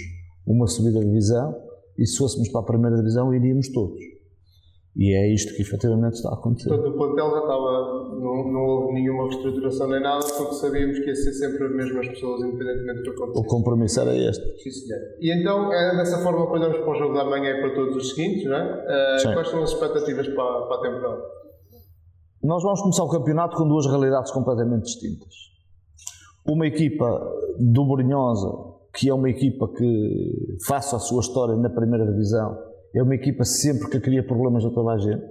[0.46, 1.56] uma subida de divisão
[1.98, 4.00] e se fôssemos para a primeira divisão, iríamos todos.
[4.96, 6.70] E é isto que efetivamente está a acontecer.
[6.70, 7.77] Portanto, o plantel já estava,
[8.20, 12.08] não, não houve nenhuma reestruturação nem nada, porque sabíamos que ia ser sempre as mesmas
[12.08, 13.46] pessoas, independentemente do que acontecesse.
[13.46, 14.64] O compromisso era este.
[14.64, 15.02] Sim, senhor.
[15.20, 17.96] E então, é dessa forma que olhamos para o jogo da manhã e para todos
[17.96, 18.64] os seguintes, não é?
[18.64, 21.22] Uh, quais são as expectativas para, para a temporada?
[22.44, 25.48] Nós vamos começar o campeonato com duas realidades completamente distintas
[26.48, 27.06] uma equipa
[27.60, 28.50] do Brunhosa,
[28.96, 32.58] que é uma equipa que, face à sua história na primeira divisão,
[32.96, 35.24] é uma equipa sempre que cria problemas a toda a gente.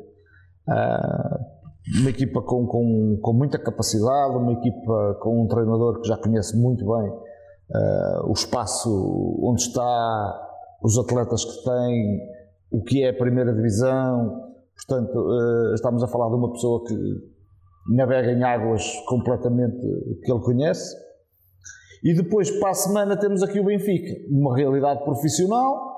[0.68, 1.55] Uh,
[1.94, 6.56] uma equipa com, com, com, muita capacidade, uma equipa com um treinador que já conhece
[6.56, 8.90] muito bem uh, o espaço
[9.42, 10.48] onde está,
[10.82, 12.20] os atletas que tem,
[12.72, 14.52] o que é a primeira divisão.
[14.74, 16.94] Portanto, uh, estamos a falar de uma pessoa que
[17.94, 19.80] navega em águas completamente
[20.24, 20.96] que ele conhece.
[22.02, 25.96] E depois, para a semana, temos aqui o Benfica, uma realidade profissional,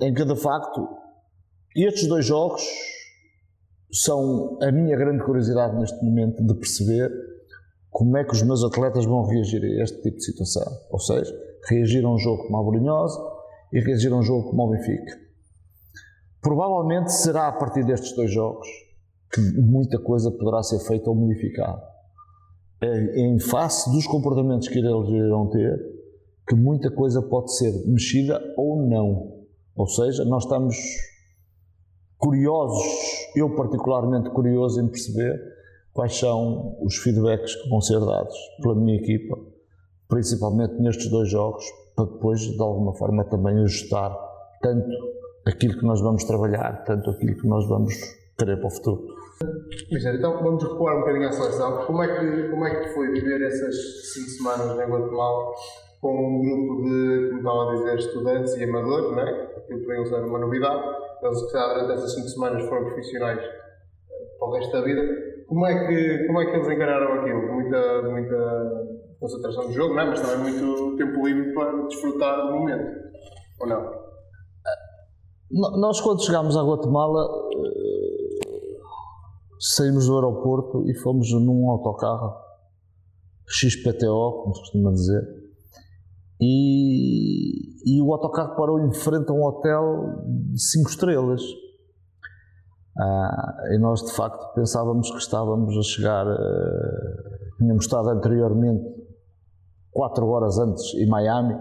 [0.00, 0.88] em que de facto
[1.76, 2.62] estes dois jogos
[3.94, 7.12] são a minha grande curiosidade neste momento de perceber
[7.90, 10.66] como é que os meus atletas vão reagir a este tipo de situação.
[10.90, 11.32] Ou seja,
[11.68, 13.20] reagir a um jogo como a Brunhosa
[13.72, 15.16] e reagir a um jogo como o Benfica.
[16.42, 18.66] Provavelmente será a partir destes dois jogos
[19.32, 21.80] que muita coisa poderá ser feita ou modificada.
[22.80, 25.78] É, em face dos comportamentos que eles irão ter,
[26.48, 29.44] que muita coisa pode ser mexida ou não.
[29.76, 30.76] Ou seja, nós estamos
[32.18, 32.84] curiosos,
[33.36, 35.40] eu particularmente curioso em perceber
[35.92, 39.38] quais são os feedbacks que vão ser dados pela minha equipa,
[40.08, 44.16] principalmente nestes dois jogos, para depois, de alguma forma, também ajustar
[44.60, 44.90] tanto
[45.46, 47.94] aquilo que nós vamos trabalhar, tanto aquilo que nós vamos
[48.36, 49.06] querer para o futuro.
[49.90, 51.84] Mister, então vamos recuar um bocadinho à seleção.
[51.86, 55.52] Como é que, como é que foi viver essas 5 semanas em Guatemala
[56.00, 59.42] com um grupo de, como estava a dizer, estudantes e amadores, não é?
[59.56, 60.82] Aquilo para eles era uma novidade.
[61.24, 65.02] Eles, que durante essas 5 semanas foram profissionais eh, para o resto da vida.
[65.46, 67.52] Como é que, como é que eles encararam aquilo?
[67.52, 70.06] Muita, muita concentração do jogo, não é?
[70.06, 72.90] mas também muito tempo livre para desfrutar do momento,
[73.60, 74.04] ou não?
[75.50, 78.34] Nós, quando chegámos a Guatemala, eh,
[79.60, 82.34] saímos do aeroporto e fomos num autocarro
[83.48, 85.43] XPTO, como se costuma dizer,
[86.46, 91.42] e, e o autocarro parou em frente a um hotel de 5 estrelas.
[92.98, 98.84] Ah, e nós de facto pensávamos que estávamos a chegar, uh, tínhamos estado anteriormente,
[99.90, 101.54] 4 horas antes, em Miami,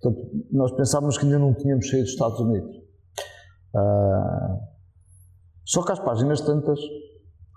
[0.00, 2.76] portanto, nós pensávamos que ainda não tínhamos saído dos Estados Unidos.
[3.74, 4.58] Ah,
[5.64, 6.80] só que às páginas tantas,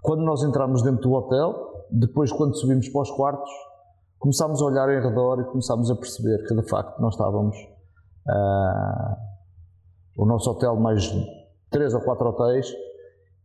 [0.03, 3.51] quando nós entramos dentro do hotel, depois quando subimos para os quartos,
[4.21, 9.15] começámos a olhar em redor e começámos a perceber que de facto nós estávamos uh,
[10.15, 11.11] o nosso hotel mais
[11.71, 12.71] três ou quatro hotéis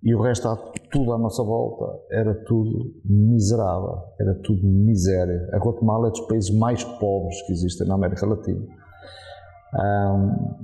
[0.03, 0.47] e o resto
[0.93, 5.49] tudo à nossa volta era tudo miserável, era tudo miséria.
[5.53, 8.61] A Guatemala é dos países mais pobres que existem na América Latina.
[8.61, 10.57] Um, ah,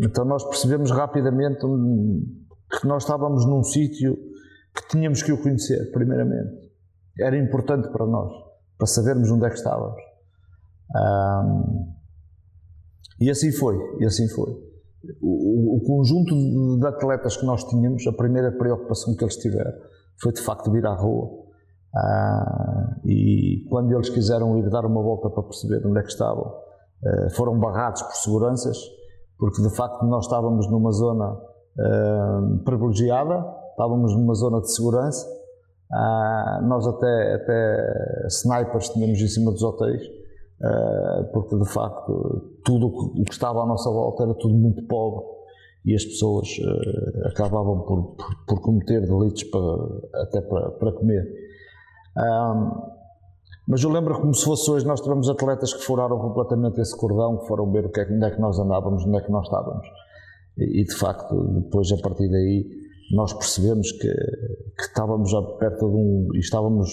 [0.00, 4.16] então nós percebemos rapidamente que nós estávamos num sítio
[4.74, 6.72] que tínhamos que o conhecer, primeiramente.
[7.20, 8.32] Era importante para nós,
[8.76, 10.00] para sabermos onde é que estávamos.
[10.94, 11.92] Um,
[13.20, 14.50] e assim foi, e assim foi.
[15.20, 19.72] O, o, conjunto de atletas que nós tínhamos, a primeira preocupação que eles tiveram
[20.20, 21.42] foi de facto vir à rua.
[21.94, 26.46] Uh, e quando eles quiseram ir dar uma volta para perceber onde é que estavam,
[26.46, 28.78] uh, foram barrados por seguranças
[29.42, 35.26] porque de facto nós estávamos numa zona uh, privilegiada, estávamos numa zona de segurança,
[35.92, 42.86] uh, nós até, até snipers tínhamos em cima dos hotéis, uh, porque de facto tudo
[42.86, 45.24] o que estava à nossa volta era tudo muito pobre
[45.84, 46.48] e as pessoas
[47.24, 51.26] acabavam por, por, por, cometer delitos para, até para, para comer.
[53.66, 57.38] Mas eu lembro como se fosse hoje, nós tivemos atletas que furaram completamente esse cordão,
[57.38, 59.44] que foram ver o que é, onde é que nós andávamos, onde é que nós
[59.44, 59.86] estávamos.
[60.58, 62.68] E, e de facto, depois a partir daí,
[63.12, 66.28] nós percebemos que, que estávamos já perto de um.
[66.34, 66.90] e estávamos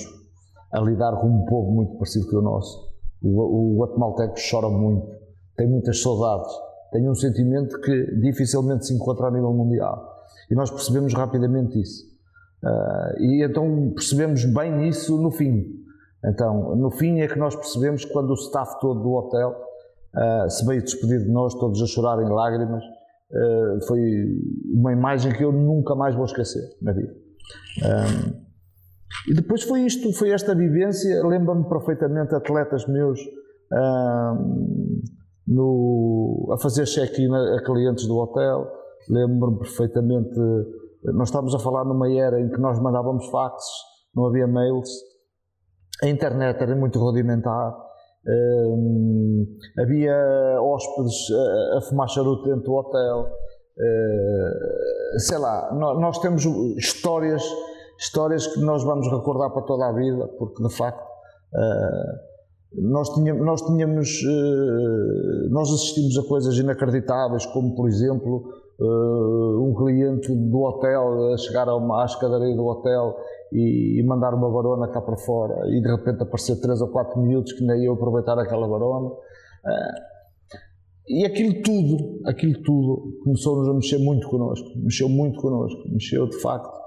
[0.72, 2.90] a lidar com um povo muito parecido com o nosso.
[3.22, 5.08] O, o guatemalteco chora muito,
[5.56, 6.52] tem muitas saudades,
[6.92, 10.18] tem um sentimento que dificilmente se encontra a nível mundial.
[10.52, 12.06] E nós percebemos rapidamente isso.
[12.64, 15.66] Uh, e então percebemos bem isso no fim.
[16.26, 19.56] Então, no fim é que nós percebemos quando o staff todo do hotel
[20.16, 22.84] uh, se veio despedir de nós, todos a chorar em lágrimas,
[23.32, 24.00] uh, foi
[24.74, 27.13] uma imagem que eu nunca mais vou esquecer na vida.
[27.84, 28.50] Um,
[29.30, 31.26] e depois foi isto, foi esta vivência.
[31.26, 33.20] Lembro-me perfeitamente atletas meus
[33.74, 35.02] um,
[35.48, 38.72] no, a fazer check-in a, clientes do hotel.
[39.10, 40.38] Lembro-me perfeitamente.
[41.13, 43.70] Nós estávamos a falar numa era em que nós mandávamos faxes,
[44.15, 44.89] não havia mails
[46.02, 47.76] a internet era muito rudimentar,
[48.30, 50.15] um, havia
[50.62, 53.22] hóspedes a, a, fumar charuto dentro do hotel,
[53.78, 56.46] uh, sei lá, nós, nós, temos
[56.78, 57.44] histórias,
[57.98, 62.30] histórias que nós vamos recordar para toda a vida, porque de facto uh,
[62.74, 70.34] nós tínhamos, nós, tínhamos uh, nós assistimos a coisas inacreditáveis, como por exemplo um cliente
[70.34, 73.13] do hotel a chegar a uma, à escadaria do hotel
[73.52, 77.54] e, mandar uma varona cá para fora e de repente aparecer 3 ou 4 minutos
[77.54, 79.10] que nem eu aproveitar aquela varona.
[79.10, 80.10] Uh,
[81.08, 86.40] e aquilo tudo, aquilo tudo começou-nos a mexer muito connosco, mexeu muito connosco, mexeu de
[86.42, 86.78] facto.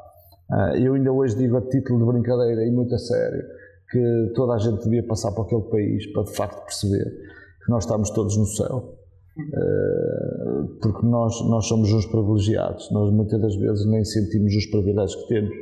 [0.51, 3.43] Uh, eu ainda hoje digo a título de brincadeira e muito a sério
[3.91, 7.85] que toda a gente devia passar por aquele país para de facto perceber que nós
[7.85, 8.99] estamos todos no céu.
[10.81, 15.29] Porque nós, nós somos uns privilegiados, nós muitas das vezes nem sentimos os privilégios que
[15.29, 15.55] temos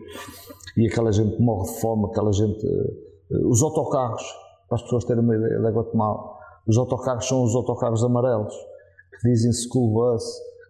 [0.76, 2.66] e aquela gente morre de fome, aquela gente.
[2.66, 4.22] Eh, os autocarros,
[4.68, 8.54] para as pessoas terem uma ideia da Guatemala, os autocarros são os autocarros amarelos,
[9.20, 10.22] que dizem school bus,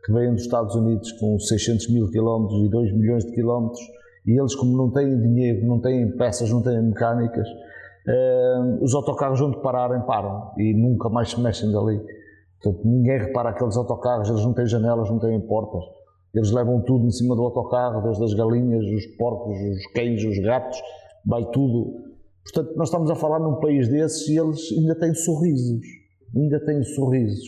[0.04, 3.80] que vêm dos Estados Unidos com 600 mil quilómetros e 2 milhões de quilómetros,
[4.26, 7.46] e eles, como não têm dinheiro, não têm peças, não têm mecânicas,
[8.06, 12.00] eh, os autocarros onde pararem, param e nunca mais se mexem dali.
[12.62, 15.82] Portanto, ninguém repara aqueles autocarros, eles não têm janelas, não têm portas.
[16.34, 20.38] Eles levam tudo em cima do autocarro, desde as galinhas, os porcos, os cães, os
[20.38, 20.80] gatos,
[21.26, 22.04] vai tudo.
[22.44, 25.86] Portanto, nós estamos a falar num país desses e eles ainda têm sorrisos.
[26.36, 27.44] Ainda têm sorrisos.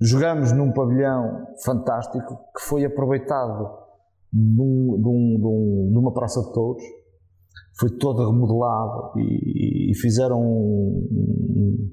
[0.00, 3.68] Jogamos num pavilhão fantástico que foi aproveitado
[4.32, 6.82] de, de, um, de, um, de uma praça de touros.
[7.78, 11.90] Foi todo remodelado e, e fizeram um,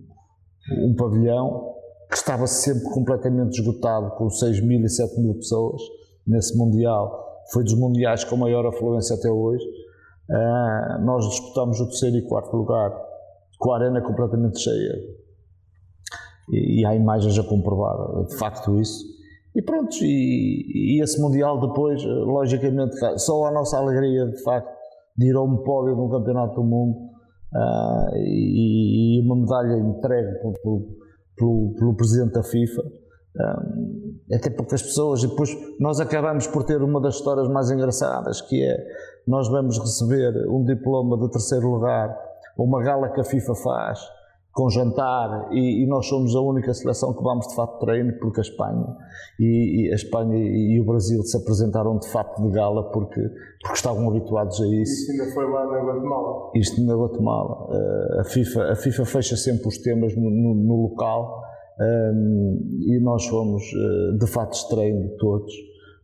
[0.86, 1.72] um pavilhão
[2.14, 5.82] que estava sempre completamente esgotado, com 6 mil e 7 mil pessoas
[6.28, 7.41] nesse Mundial.
[7.51, 9.66] Foi dos Mundiais com maior afluência até hoje.
[10.30, 12.95] Uh, nós disputamos o terceiro e quarto lugar
[13.57, 14.93] com a arena completamente cheia.
[16.51, 19.03] E, e há imagens a comprovar de facto isso.
[19.55, 24.72] E pronto, e, e, esse Mundial depois, logicamente, só a nossa alegria de facto
[25.18, 26.95] de ir a um pódio no Campeonato do Mundo
[27.55, 31.03] uh, e, e, uma medalha entregue pelo,
[31.36, 32.84] pelo, pelo Presidente da FIFA.
[33.36, 37.71] Um, até porque as pessoas, e depois nós acabamos por ter uma das histórias mais
[37.71, 38.77] engraçadas, que é
[39.27, 42.15] nós vamos receber um diploma de terceiro lugar,
[42.57, 43.99] uma gala que a FIFA faz,
[44.54, 48.39] com jantar e, e, nós somos a única seleção que vamos de fato treino porque
[48.39, 48.86] a Espanha
[49.39, 53.20] e, e a Espanha e, e, o Brasil se apresentaram de fato de gala porque,
[53.62, 55.12] porque estavam habituados a isso.
[55.12, 56.51] Isto ainda foi lá na Guatemala.
[56.54, 57.68] Isto na Guatemala.
[57.68, 61.41] Uh, a, FIFA, a FIFA fecha sempre os temas no, no, no local
[61.80, 65.51] um, ehm, e nós fomos uh, de fato de treino todos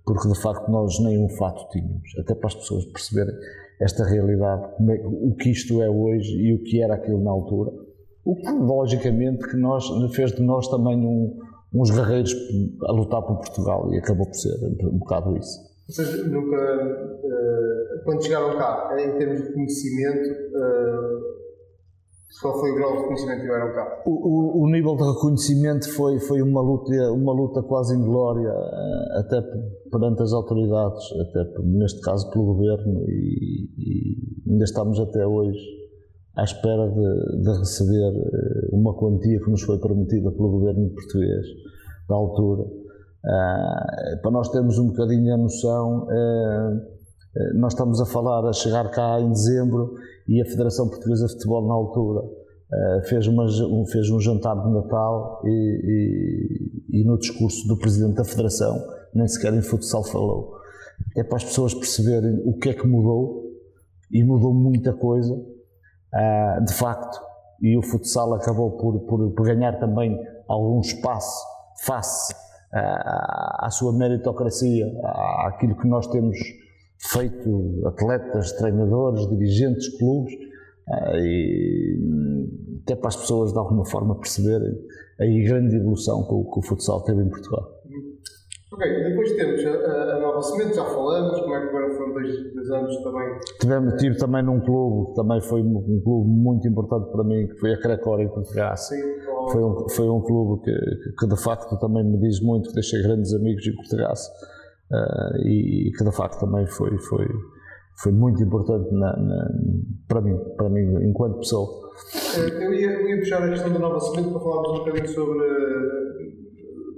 [0.03, 3.35] porque de facto nós nem um fato tínhamos, até para as pessoas perceberem
[3.79, 7.71] esta realidade, é, o que isto é hoje e o que era aquilo na altura
[8.29, 11.39] o que, logicamente, que nós, fez de nós também um,
[11.73, 12.31] uns guerreiros
[12.85, 14.53] a lutar por Portugal e acabou por ser
[14.83, 15.67] um bocado isso.
[15.87, 21.39] Vocês nunca, uh, quando chegaram cá, em termos de conhecimento, uh,
[22.39, 24.03] qual foi o grau de reconhecimento que tiveram cá?
[24.05, 29.19] O, o, o, nível de reconhecimento foi, foi uma, luta, uma luta quase inglória, eh,
[29.19, 29.41] até
[29.91, 35.78] perante as autoridades, até neste caso pelo governo, e, e ainda estamos até hoje
[36.39, 41.45] à espera de, de, receber eh, uma quantia que nos foi prometida pelo governo português
[42.07, 42.63] da altura.
[42.63, 48.89] Uh, para nós termos um bocadinho a noção, uh, nós estamos a falar a chegar
[48.89, 49.95] cá em dezembro
[50.27, 52.21] e a Federação Portuguesa de Futebol na altura
[53.07, 58.15] fez, uma, um, fez um jantar de Natal e, e, e, no discurso do Presidente
[58.15, 58.79] da Federação
[59.13, 60.53] nem sequer em futsal falou.
[61.15, 63.43] É para as pessoas perceberem o que é que mudou
[64.11, 65.35] e mudou muita coisa
[66.13, 67.19] uh, de facto,
[67.61, 71.45] e o futsal acabou por, por, por ganhar também algum espaço
[71.85, 74.85] face uh, à sua meritocracia,
[75.45, 76.37] àquilo que nós temos
[77.11, 84.73] feito, atletas, treinadores, dirigentes, clubes, uh, e até para as pessoas de alguma forma perceberem
[85.19, 87.78] a grande evolução que o, que o futsal teve em Portugal.
[88.71, 92.53] Ok, depois temos a, a, Nova Semente, já falamos, como é que agora foram dois,
[92.53, 93.39] dois anos também?
[93.59, 97.73] Tivemos, tive também num clube, também foi um clube muito importante para mim, que foi
[97.73, 98.77] a Cracória em Portugal.
[98.77, 99.01] Sim,
[99.51, 100.71] foi, um, foi um clube que,
[101.19, 105.91] que, de facto também me diz muito, que deixei grandes amigos em Portugal uh, e,
[105.97, 107.25] que de facto também foi, foi,
[108.03, 109.49] foi muito importante na, na,
[110.07, 111.89] para mim, para mim enquanto pessoa.
[112.37, 115.07] Eh, eu ia, eu ia puxar a questão da Nova Semente para falarmos um bocadinho
[115.07, 115.43] sobre,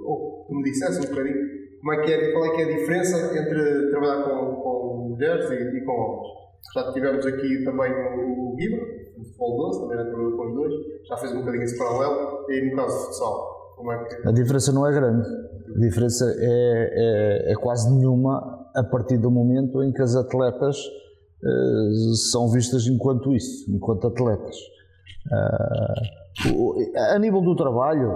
[0.04, 3.36] ou como dissesse um bocadinho, como é que é, qual é que é a diferença
[3.36, 6.28] entre trabalhar com, com mulheres e, e, com homens.
[6.74, 8.82] Já tivemos aqui também o, o Guiba,
[9.18, 10.74] o futebol 12, também já trabalhou com os dois,
[11.08, 14.28] já fez um bocadinho esse paralelo, e no caso de futsal, como é que...
[14.28, 15.28] A diferença não é grande,
[15.74, 20.76] a diferença é, é, é quase nenhuma a partir do momento em que as atletas
[20.78, 24.56] uh, são vistas enquanto isso, enquanto atletas.
[26.46, 28.14] Uh, a nível do trabalho,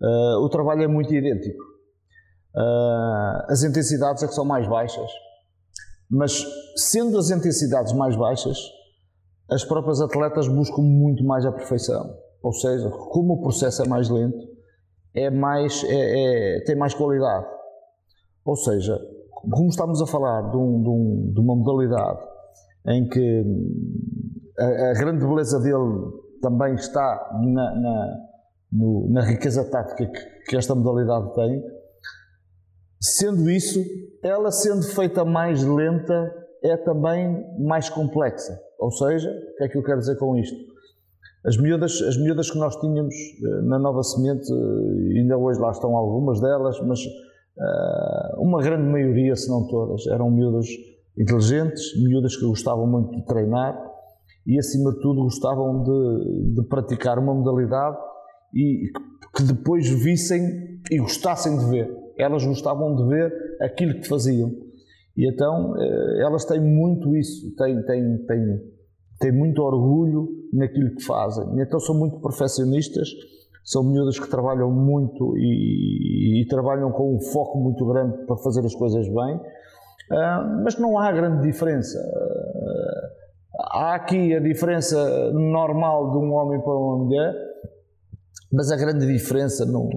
[0.00, 1.73] uh, o trabalho é muito idêntico.
[2.54, 5.10] Uh, as intensidades é que são mais baixas.
[6.10, 6.44] Mas
[6.76, 8.58] sendo as intensidades mais baixas,
[9.50, 12.16] as próprias atletas buscam muito mais a perfeição.
[12.42, 14.38] Ou seja, como o processo é mais lento,
[15.14, 17.46] é mais, é, é, tem mais qualidade.
[18.44, 19.00] Ou seja,
[19.50, 22.20] como estamos a falar de, um, de, um, de uma modalidade
[22.86, 23.44] em que
[24.58, 28.16] a, a, grande beleza dele também está na, na,
[28.72, 31.62] no, na riqueza tática que, que esta modalidade tem,
[33.04, 33.78] Sendo isso,
[34.22, 38.58] ela sendo feita mais lenta, é também mais complexa.
[38.78, 40.56] Ou seja, o que é que eu quero dizer com isto?
[41.44, 45.70] As miúdas, as miúdas que nós tínhamos eh, na Nova Semente, eh, ainda hoje lá
[45.70, 50.66] estão algumas delas, mas uh, uma grande maioria, se não todas, eram miúdas
[51.18, 53.78] inteligentes, miúdas que gostavam muito de treinar
[54.46, 57.98] e, acima de tudo, gostavam de, de praticar uma modalidade
[58.54, 58.90] e
[59.36, 64.50] que depois vissem e gostassem de ver elas gostavam de ver aquilo que faziam.
[65.16, 68.60] E então eh, elas têm muito isso, têm, têm, têm,
[69.20, 71.60] têm muito orgulho naquilo que fazem.
[71.60, 73.08] Então são muito perfeccionistas,
[73.64, 78.64] são miúdas que trabalham muito e, e, trabalham com um foco muito grande para fazer
[78.64, 81.98] as coisas bem, uh, mas não há grande diferença.
[81.98, 87.53] Uh, há aqui a diferença normal de um homem para uma mulher,
[88.54, 89.88] mas a grande diferença não,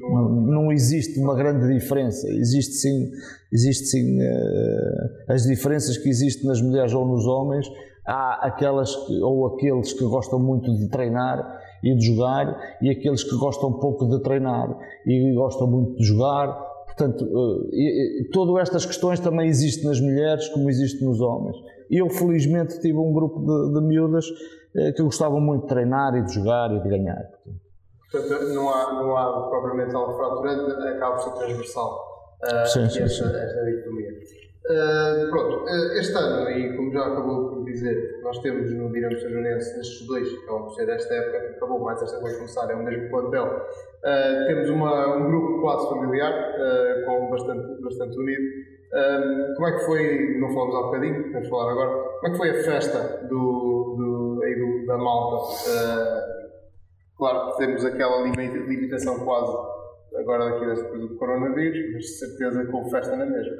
[0.00, 2.26] não, não existe uma grande diferença.
[2.30, 3.10] Existe sim,
[3.52, 7.66] existe sim uh, as diferenças que existem nas mulheres ou nos homens.
[8.06, 13.22] Há aquelas que, ou aqueles que gostam muito de treinar e de jogar, e aqueles
[13.22, 14.74] que gostam pouco de treinar
[15.06, 16.58] e gostam muito de jogar.
[16.86, 21.56] Portanto, uh, e, e, todas estas questões também existem nas mulheres como existem nos homens.
[21.90, 26.22] Eu, felizmente, tive um grupo de, de miúdas uh, que gostavam muito de treinar e
[26.22, 27.22] de jogar e de ganhar.
[27.24, 27.63] Portanto,
[28.10, 33.02] Portanto, não há, não há propriamente algo fraturante, acaba por ser transversal uh, sim, sim,
[33.02, 33.36] esta, sim.
[33.36, 34.12] esta dicotomia.
[34.64, 39.18] Uh, pronto, uh, este ano, e como já acabou por dizer, nós temos no Dinamo
[39.18, 42.70] São Joanense, nestes dois, que vão ser desta época, que acabou mais esta vai começar,
[42.70, 46.54] é o mesmo plantel, uh, temos uma, um grupo quase familiar,
[47.04, 48.42] com bastante, bastante unido.
[49.56, 51.90] como é que foi, não falamos há bocadinho, temos de falar agora,
[52.20, 56.43] como é que foi a festa do, do, do da malta
[57.16, 59.52] Claro que temos aquela limitação quase
[60.16, 63.56] agora daqui depois do coronavírus, mas de certeza que houve festa na mesma.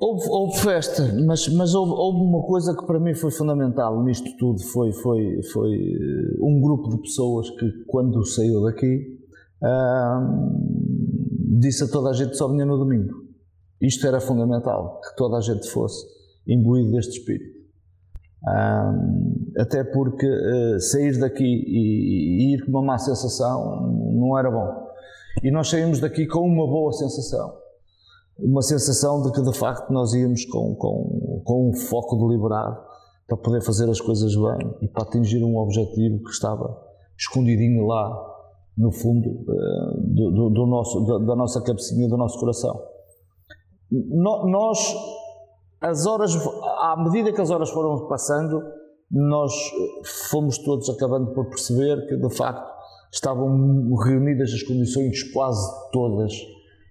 [0.00, 4.36] Houve, houve festa, mas, mas houve, houve, uma coisa que para mim foi fundamental nisto
[4.36, 9.18] tudo, foi, foi, foi eh, um grupo de pessoas que quando saiu daqui
[11.58, 13.12] disse a toda a gente só vinha no domingo.
[13.80, 16.06] Isto era fundamental, que toda a gente fosse
[16.46, 17.58] imbuído deste espírito.
[18.46, 19.27] Um,
[19.58, 24.88] até porque uh, sair daqui e, e, ir com uma má sensação não era bom.
[25.42, 27.56] E nós saímos daqui com uma boa sensação.
[28.38, 32.78] Uma sensação de que de facto nós íamos com, com, com um foco deliberado
[33.26, 36.80] para poder fazer as coisas bem e para atingir um objetivo que estava
[37.16, 38.26] escondidinho lá
[38.76, 42.80] no fundo uh, do, do, do, nosso, da, da nossa cabecinha, do nosso coração.
[43.90, 44.94] No, nós
[45.80, 46.34] as horas,
[46.80, 48.60] à medida que as horas foram passando,
[49.10, 49.52] nós
[50.30, 52.68] fomos todos acabando por perceber que, de facto,
[53.12, 56.32] estavam reunidas as condições quase todas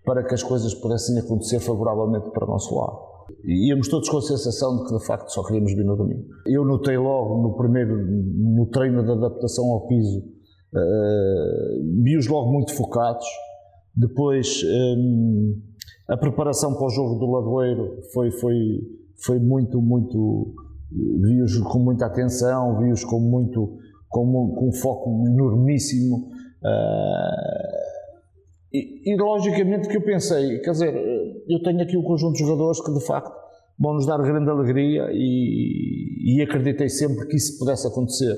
[0.04, 3.08] para que as coisas pudessem acontecer favoravelmente para o nosso lado.
[3.44, 6.26] E íamos todos com a sensação de que, de facto, só queríamos vir no domingo.
[6.46, 12.74] Eu notei logo no primeiro, no treino de adaptação ao piso, uh, vi-os logo muito
[12.74, 13.26] focados.
[13.94, 15.60] Depois, um,
[16.08, 18.56] a preparação para o jogo do Ladoeiro foi, foi,
[19.26, 20.56] foi muito, muito.
[20.92, 23.78] Vi-os com muita atenção, vi-os com muito.
[24.10, 26.30] Com, com um foco enormíssimo.
[26.64, 27.88] Uh,
[28.74, 30.94] e, e, logicamente que eu pensei, quer dizer,
[31.48, 33.36] eu tenho aqui um conjunto de jogadores que de facto
[33.78, 38.36] vão nos dar grande alegria e, e acreditei sempre que isso pudesse acontecer.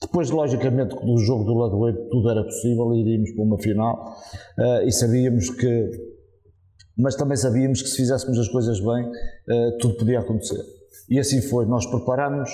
[0.00, 4.16] Depois, logicamente, do jogo do Ladoeiro tudo era possível, iríamos para uma final
[4.58, 6.14] uh, e sabíamos que
[6.96, 10.62] mas também sabíamos que se fizéssemos as coisas bem, uh, tudo podia acontecer.
[11.08, 12.50] E assim foi, nós preparámos,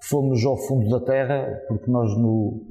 [0.00, 2.62] fomos ao fundo da terra, porque nós no,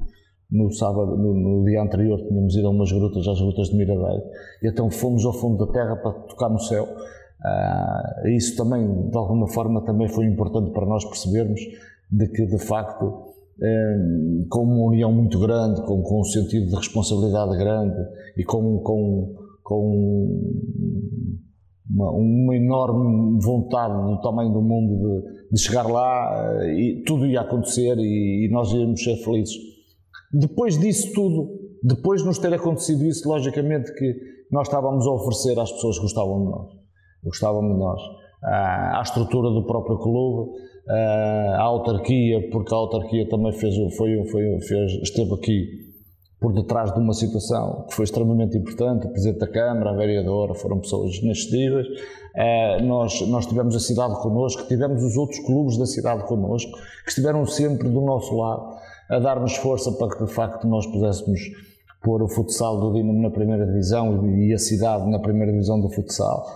[0.51, 4.24] no sábado, no, no, dia anterior, tínhamos ido a umas grutas, às grutas de Mirabeiro,
[4.61, 6.84] e então fomos ao fundo da terra para tocar no céu.
[6.84, 11.59] Uh, isso também, de alguma forma, também foi importante para nós percebermos
[12.11, 16.76] de que, de facto, um, com uma união muito grande, com, com um sentido de
[16.76, 17.97] responsabilidade grande
[18.38, 19.36] e com, com
[19.72, 20.41] com
[21.94, 27.26] uma, uma, enorme vontade do tamanho do mundo de, de, chegar lá eh, e tudo
[27.26, 29.56] ia acontecer e, e, nós íamos ser felizes.
[30.34, 31.50] Depois disso tudo,
[31.84, 34.16] depois de nos ter acontecido isso, logicamente que
[34.52, 36.68] nós estávamos a oferecer às pessoas que gostavam de nós,
[37.24, 38.02] gostavam de nós,
[38.44, 40.52] à, à estrutura do próprio clube,
[40.88, 45.80] à autarquia, porque a autarquia também fez, foi, foi, fez, esteve aqui
[46.42, 50.56] por detrás de uma situação que foi extremamente importante, o Presidente da Câmara, a Vereadora,
[50.56, 51.88] foram pessoas inestimáveis.
[52.36, 56.72] Eh, nós, nós tivemos a cidade connosco, tivemos os outros clubes da cidade connosco,
[57.04, 58.76] que estiveram sempre do nosso lado,
[59.08, 61.39] a dar-nos força para que de facto nós pudéssemos
[62.02, 65.89] pôr o futsal do Dinamo na primeira divisão e a cidade na primeira divisão do
[65.89, 66.48] futsal.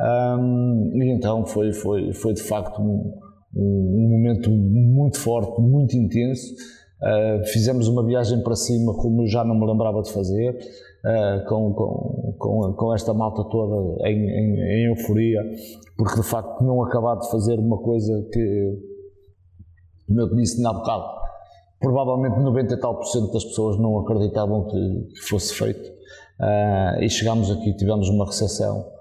[0.00, 3.12] Um, e então foi, foi, foi de facto um,
[3.54, 6.54] um momento muito forte, muito intenso.
[7.02, 11.74] Uh, fizemos uma viagem para cima como já não me lembrava de fazer, uh, com,
[11.74, 15.42] com, com, com, esta malta toda em, em, em, euforia,
[15.98, 18.78] porque de facto tinham acabado de fazer uma coisa que,
[20.06, 21.04] como eu disse há bocado,
[21.80, 25.86] provavelmente 90 e tal por cento das pessoas não acreditavam que, que fosse feito.
[26.40, 28.94] Uh, e chegámos aqui, tivemos uma recepção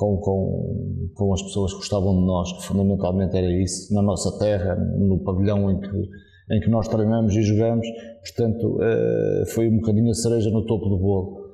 [0.00, 4.38] com, com, com as pessoas que gostavam de nós, que fundamentalmente era isso, na nossa
[4.38, 6.08] terra, no pavilhão em que,
[6.52, 7.86] em que nós treinamos e jogamos,
[8.22, 11.50] portanto uh, foi um bocadinho a cereja no topo do bolo.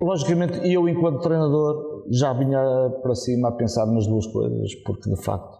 [0.00, 2.60] Logicamente, eu enquanto treinador já vinha
[3.02, 5.58] para cima a pensar nas duas coisas, porque de facto,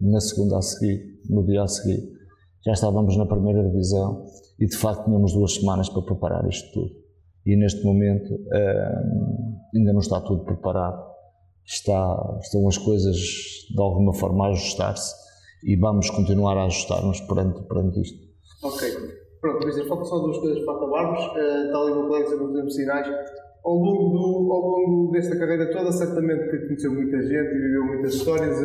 [0.00, 2.02] na segunda a seguir, no dia a seguir,
[2.64, 4.24] já estávamos na primeira divisão
[4.58, 6.90] e de facto tínhamos duas semanas para preparar isto tudo.
[7.44, 11.12] E neste momento uh, ainda não está tudo preparado.
[11.64, 15.14] Está, estão as coisas de alguma forma a ajustar-se
[15.64, 18.18] e vamos continuar a ajustar-nos perante, perante isto.
[18.64, 18.88] Ok.
[19.40, 21.20] Pronto, exemplo, faltam só duas coisas para acabarmos.
[21.20, 23.08] Uh, tal e o colega sempre sinais
[23.64, 27.84] ao longo, do, ao longo desta carreira toda, certamente que conheceu muita gente e viveu
[27.84, 28.60] muitas histórias.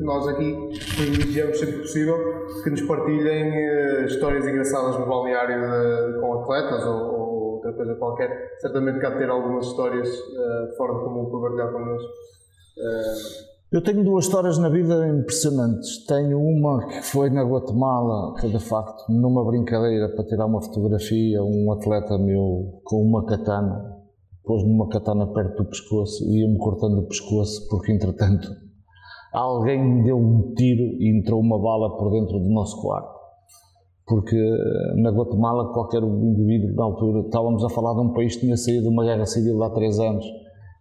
[0.00, 0.56] Nós aqui
[0.96, 2.16] privilegiamos sempre possível
[2.62, 7.23] que nos partilhem uh, histórias engraçadas no balneário de, com atletas ou,
[7.68, 8.56] outra coisa qualquer.
[8.60, 12.08] Certamente de ter algumas histórias uh, fora de comum para partilhar connosco.
[12.08, 16.06] Uh, eu tenho duas histórias na vida impressionantes.
[16.06, 21.42] Tenho uma que foi na Guatemala, que de facto, numa brincadeira para tirar uma fotografia,
[21.42, 23.94] um atleta meu com uma katana
[24.44, 28.48] pôs-me uma katana perto do pescoço e ia-me cortando o pescoço, porque entretanto
[29.32, 33.23] alguém me deu um tiro e entrou uma bala por dentro do nosso quarto.
[34.06, 34.36] Porque
[34.96, 38.82] na Guatemala, qualquer indivíduo, na altura, estávamos a falar de um país que tinha saído
[38.82, 40.24] de uma guerra civil há três anos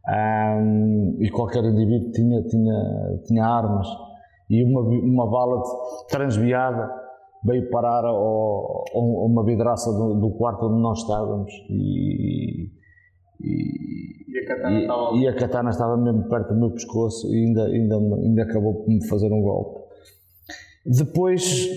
[0.06, 3.88] um, e qualquer indivíduo tinha, tinha, tinha armas
[4.50, 5.64] e uma, uma bala
[6.10, 6.92] transviada
[7.46, 12.70] veio parar a uma vidraça do, do, quarto onde nós estávamos e,
[13.42, 15.16] e, e, a katana, e, estava...
[15.16, 18.90] e a katana estava mesmo perto do meu pescoço e ainda, ainda, ainda acabou por
[18.90, 19.84] me fazer um golpe.
[20.86, 21.70] Depois,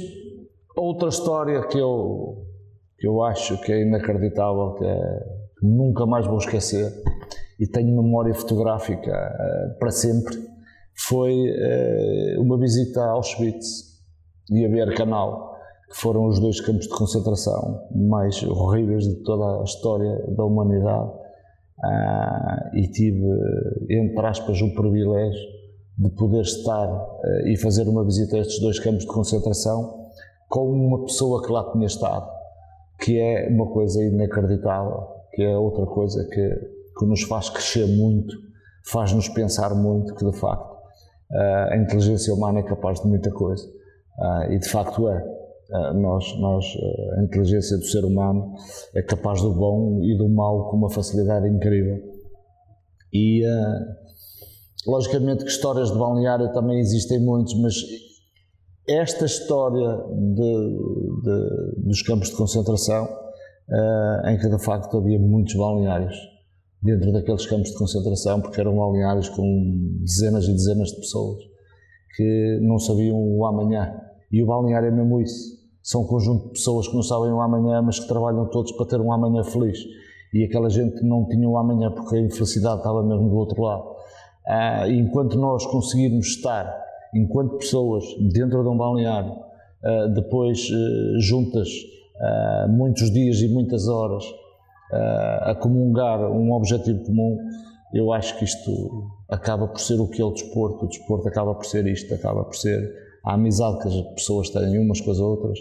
[0.76, 2.46] outra história que eu,
[2.98, 5.20] que eu acho que é inacreditável, que, é,
[5.58, 6.92] que nunca mais vou esquecer
[7.58, 10.36] e tenho memória fotográfica uh, para sempre,
[10.94, 13.96] foi uh, uma visita a Auschwitz
[14.50, 15.56] e a Bercanal,
[15.88, 21.10] que foram os dois campos de concentração mais horríveis de toda a história da humanidade.
[21.84, 23.22] Ah, e tive,
[23.90, 25.46] entre aspas, o privilégio
[25.98, 30.05] de poder estar uh, e fazer uma visita a estes dois campos de concentração
[30.48, 32.28] com uma pessoa que lá tinha estado,
[33.00, 36.48] que é uma coisa inacreditável, que é outra coisa que,
[36.98, 38.34] que nos faz crescer muito,
[38.84, 40.72] faz-nos pensar muito que de facto
[41.30, 43.66] uh, a inteligência humana é capaz de muita coisa
[44.48, 45.36] e de facto é.
[45.68, 48.54] Eh, nós, nós, eh, a inteligência do ser humano
[48.94, 52.00] é capaz do bom e do mal com uma facilidade incrível.
[53.12, 53.96] E, eh,
[54.86, 57.74] logicamente, que histórias de balneário também existem muitos, mas
[58.88, 63.08] esta história de, de, dos campos de concentração,
[64.26, 66.16] em que de facto havia muitos balneários
[66.82, 71.42] dentro daqueles campos de concentração, porque eram balneários com dezenas e dezenas de pessoas
[72.16, 73.92] que não sabiam o amanhã.
[74.30, 75.56] E o balneário é mesmo isso
[75.86, 78.86] são um conjunto de pessoas que não sabem o amanhã, mas que trabalham todos para
[78.86, 79.78] ter um amanhã feliz.
[80.34, 83.84] E aquela gente não tinha um amanhã porque a infelicidade estava mesmo do outro lado.
[84.44, 86.76] Ah, enquanto nós conseguirmos estar,
[87.14, 89.46] enquanto pessoas, dentro de um balneário,
[89.86, 91.68] ah, depois ah, juntas
[92.20, 94.24] ah, muitos dias e muitas horas
[95.42, 97.36] a comungar um objetivo comum,
[97.92, 100.84] eu acho que isto acaba por ser o que é o desporto.
[100.84, 102.88] O desporto acaba por ser isto, acaba por ser
[103.24, 105.58] a amizade que as pessoas têm umas com as outras,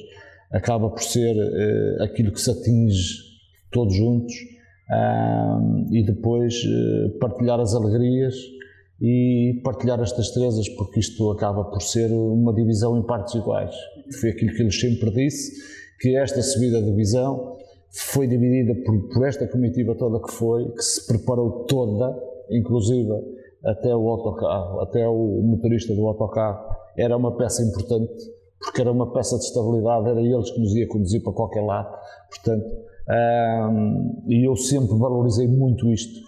[0.52, 1.36] acaba por ser
[2.04, 3.16] aquilo que se atinge
[3.72, 4.36] todos juntos
[5.90, 6.54] e depois
[7.20, 8.36] partilhar as alegrias
[9.02, 13.76] e partilhar as tristezas, porque isto acaba por ser uma divisão em partes iguais.
[14.20, 15.52] Foi aquilo que eu sempre disse,
[16.00, 17.58] que esta subida de divisão
[17.90, 22.18] foi dividida por, por esta comitiva toda que foi, que se preparou toda,
[22.50, 23.12] inclusive
[23.64, 28.14] até o autocarro, até o motorista do autocarro, era uma peça importante,
[28.60, 31.98] porque era uma peça de estabilidade, era eles que nos ia conduzir para qualquer lado.
[32.30, 32.66] Portanto,
[34.28, 36.20] e eu sempre valorizei muito isto,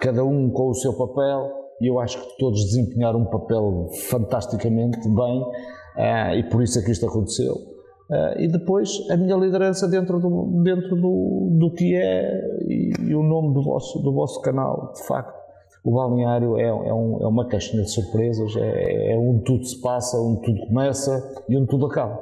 [0.00, 5.00] cada um com o seu papel, e eu acho que todos desempenharam um papel fantasticamente
[5.08, 7.54] bem, uh, e por isso é que isto aconteceu.
[7.54, 13.14] Uh, e depois a minha liderança dentro do, dentro do, do que é e, e
[13.14, 15.40] o nome do vosso, do vosso canal, de facto
[15.84, 19.80] o balneário é, é, um, é uma caixinha de surpresas, é, é onde tudo se
[19.80, 22.20] passa, onde tudo começa e onde tudo acaba.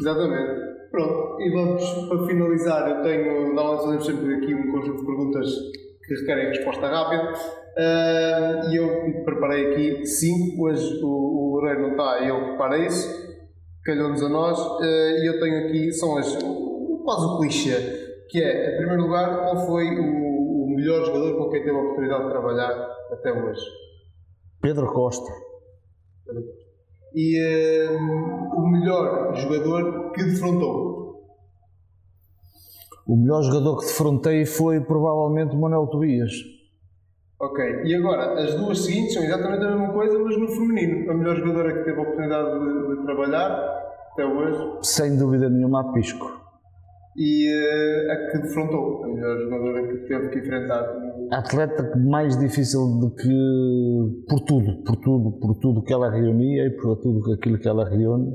[0.00, 0.72] Exatamente.
[0.90, 2.88] Pronto, e vamos para finalizar.
[2.88, 5.48] Eu tenho, nós fazemos sempre aqui um conjunto de perguntas
[6.04, 7.32] que requerem resposta rápida.
[7.72, 10.66] Uh, e eu preparei aqui cinco.
[10.66, 13.32] Hoje o, o Loureiro não está, eu preparei isso.
[13.84, 14.58] Calhou-nos a nós.
[14.58, 16.32] Uh, e eu tenho aqui, são as,
[17.04, 17.76] quase o clichê,
[18.28, 22.24] que é, em primeiro lugar, qual foi o melhor jogador com quem teve a oportunidade
[22.24, 23.62] de trabalhar até hoje?
[24.60, 25.32] Pedro Costa.
[27.14, 30.91] E um, o melhor jogador que defrontou?
[33.06, 36.32] O melhor jogador que defrontei foi provavelmente o Manuel Tobias.
[37.40, 41.10] Ok, e agora, as duas seguintes são exatamente a mesma coisa, mas no feminino.
[41.10, 43.50] A melhor jogadora que teve a oportunidade de, de trabalhar
[44.12, 44.78] até hoje?
[44.82, 46.24] Sem dúvida nenhuma, a Pisco.
[47.16, 50.84] E uh, a que defrontou, a melhor jogadora que teve que enfrentar?
[51.32, 56.66] A atleta mais difícil do que por tudo, por tudo, por tudo que ela reunia
[56.66, 58.34] e por tudo aquilo que ela reúne,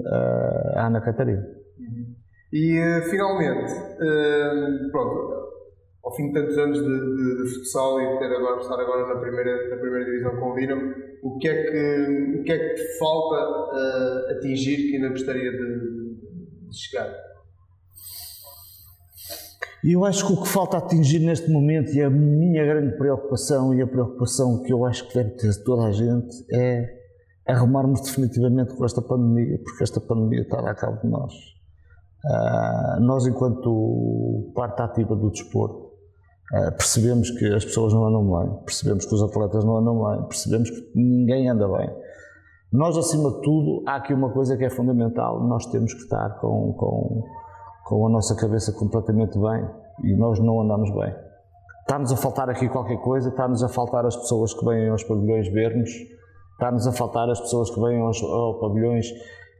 [0.76, 1.57] a Ana Catarina.
[2.52, 5.48] E uh, finalmente, uh, pronto,
[6.04, 9.14] ao fim de tantos anos de, de, de futsal e de ter agora, estar agora
[9.14, 10.94] na primeira, na primeira divisão com o Dinamo,
[11.24, 15.52] o que é que, o que, é que te falta uh, atingir que ainda gostaria
[15.52, 15.58] de,
[16.70, 17.14] de chegar?
[19.84, 23.82] Eu acho que o que falta atingir neste momento e a minha grande preocupação e
[23.82, 26.98] a preocupação que eu acho que deve ter toda a gente é
[27.46, 31.57] arrumarmos definitivamente com esta pandemia, porque esta pandemia está a cabo de nós.
[32.26, 35.88] Uh, nós, enquanto parte ativa do desporto,
[36.50, 40.28] Uh, percebemos que as pessoas não andam bem, percebemos que os atletas não andam bem,
[40.28, 41.94] percebemos que ninguém anda bem.
[42.72, 46.40] Nós, acima de tudo, há aqui uma coisa que é fundamental: nós temos que estar
[46.40, 47.24] com, com,
[47.86, 49.70] com a nossa cabeça completamente bem
[50.06, 51.14] e nós não andamos bem.
[51.82, 55.50] Está-nos a faltar aqui qualquer coisa, está-nos a faltar as pessoas que vêm aos pavilhões
[55.50, 55.90] ver-nos,
[56.54, 59.06] está-nos a faltar as pessoas que vêm aos, aos pavilhões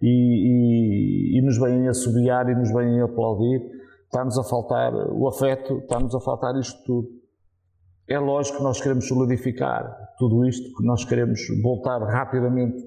[0.02, 3.78] e, e, e nos vêm assobiar e nos vêm aplaudir
[4.08, 7.08] está-nos a faltar o afeto, está-nos a faltar isto tudo.
[8.10, 9.84] É lógico que nós queremos solidificar
[10.18, 12.78] tudo isto, que nós queremos voltar rapidamente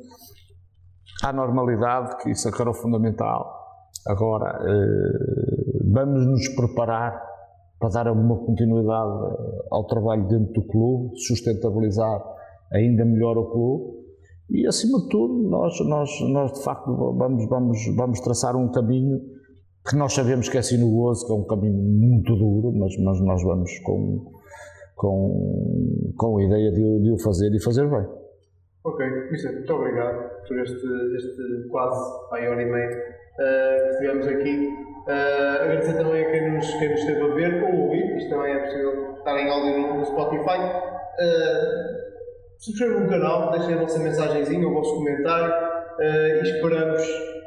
[1.23, 3.55] à normalidade, que isso é o fundamental.
[4.07, 7.23] Agora, eh, vamos nos preparar
[7.79, 9.37] para dar alguma continuidade
[9.71, 12.23] ao trabalho dentro do clube, sustentabilizar
[12.73, 14.00] ainda melhor o clube
[14.51, 19.21] e, acima de tudo, nós, nós, nós de facto vamos, vamos, vamos traçar um caminho
[19.89, 23.43] que nós sabemos que é sinuoso, que é um caminho muito duro, mas, mas nós
[23.43, 24.33] vamos com,
[24.97, 28.07] com, com a ideia de, de o fazer e fazer bem.
[28.85, 30.75] Ok, Mister, muito obrigado por este,
[31.17, 34.69] este quase meia hora e meia uh, que estivemos aqui.
[35.07, 38.53] Uh, agradecer também a quem nos, quem nos esteve a ver ou ouvir, isto também
[38.53, 40.59] é possível estar em áudio no, no Spotify.
[40.59, 42.10] Uh,
[42.61, 47.03] subscrevam o canal, deixem a vossa mensagenzinha, o vosso comentário uh, e esperamos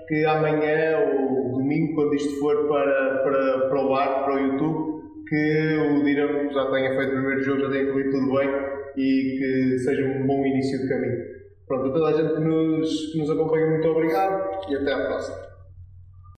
[0.08, 5.04] que amanhã ou domingo, quando isto for para, para, para o ar, para o YouTube,
[5.30, 8.50] que o Dinamo já tenha feito o primeiro jogo, já tenha corrido tudo bem
[8.98, 11.18] e que seja um bom início de caminho.
[11.68, 15.06] Pronto, a toda a gente que nos, que nos acompanha, muito obrigado e até à
[15.06, 15.53] próxima.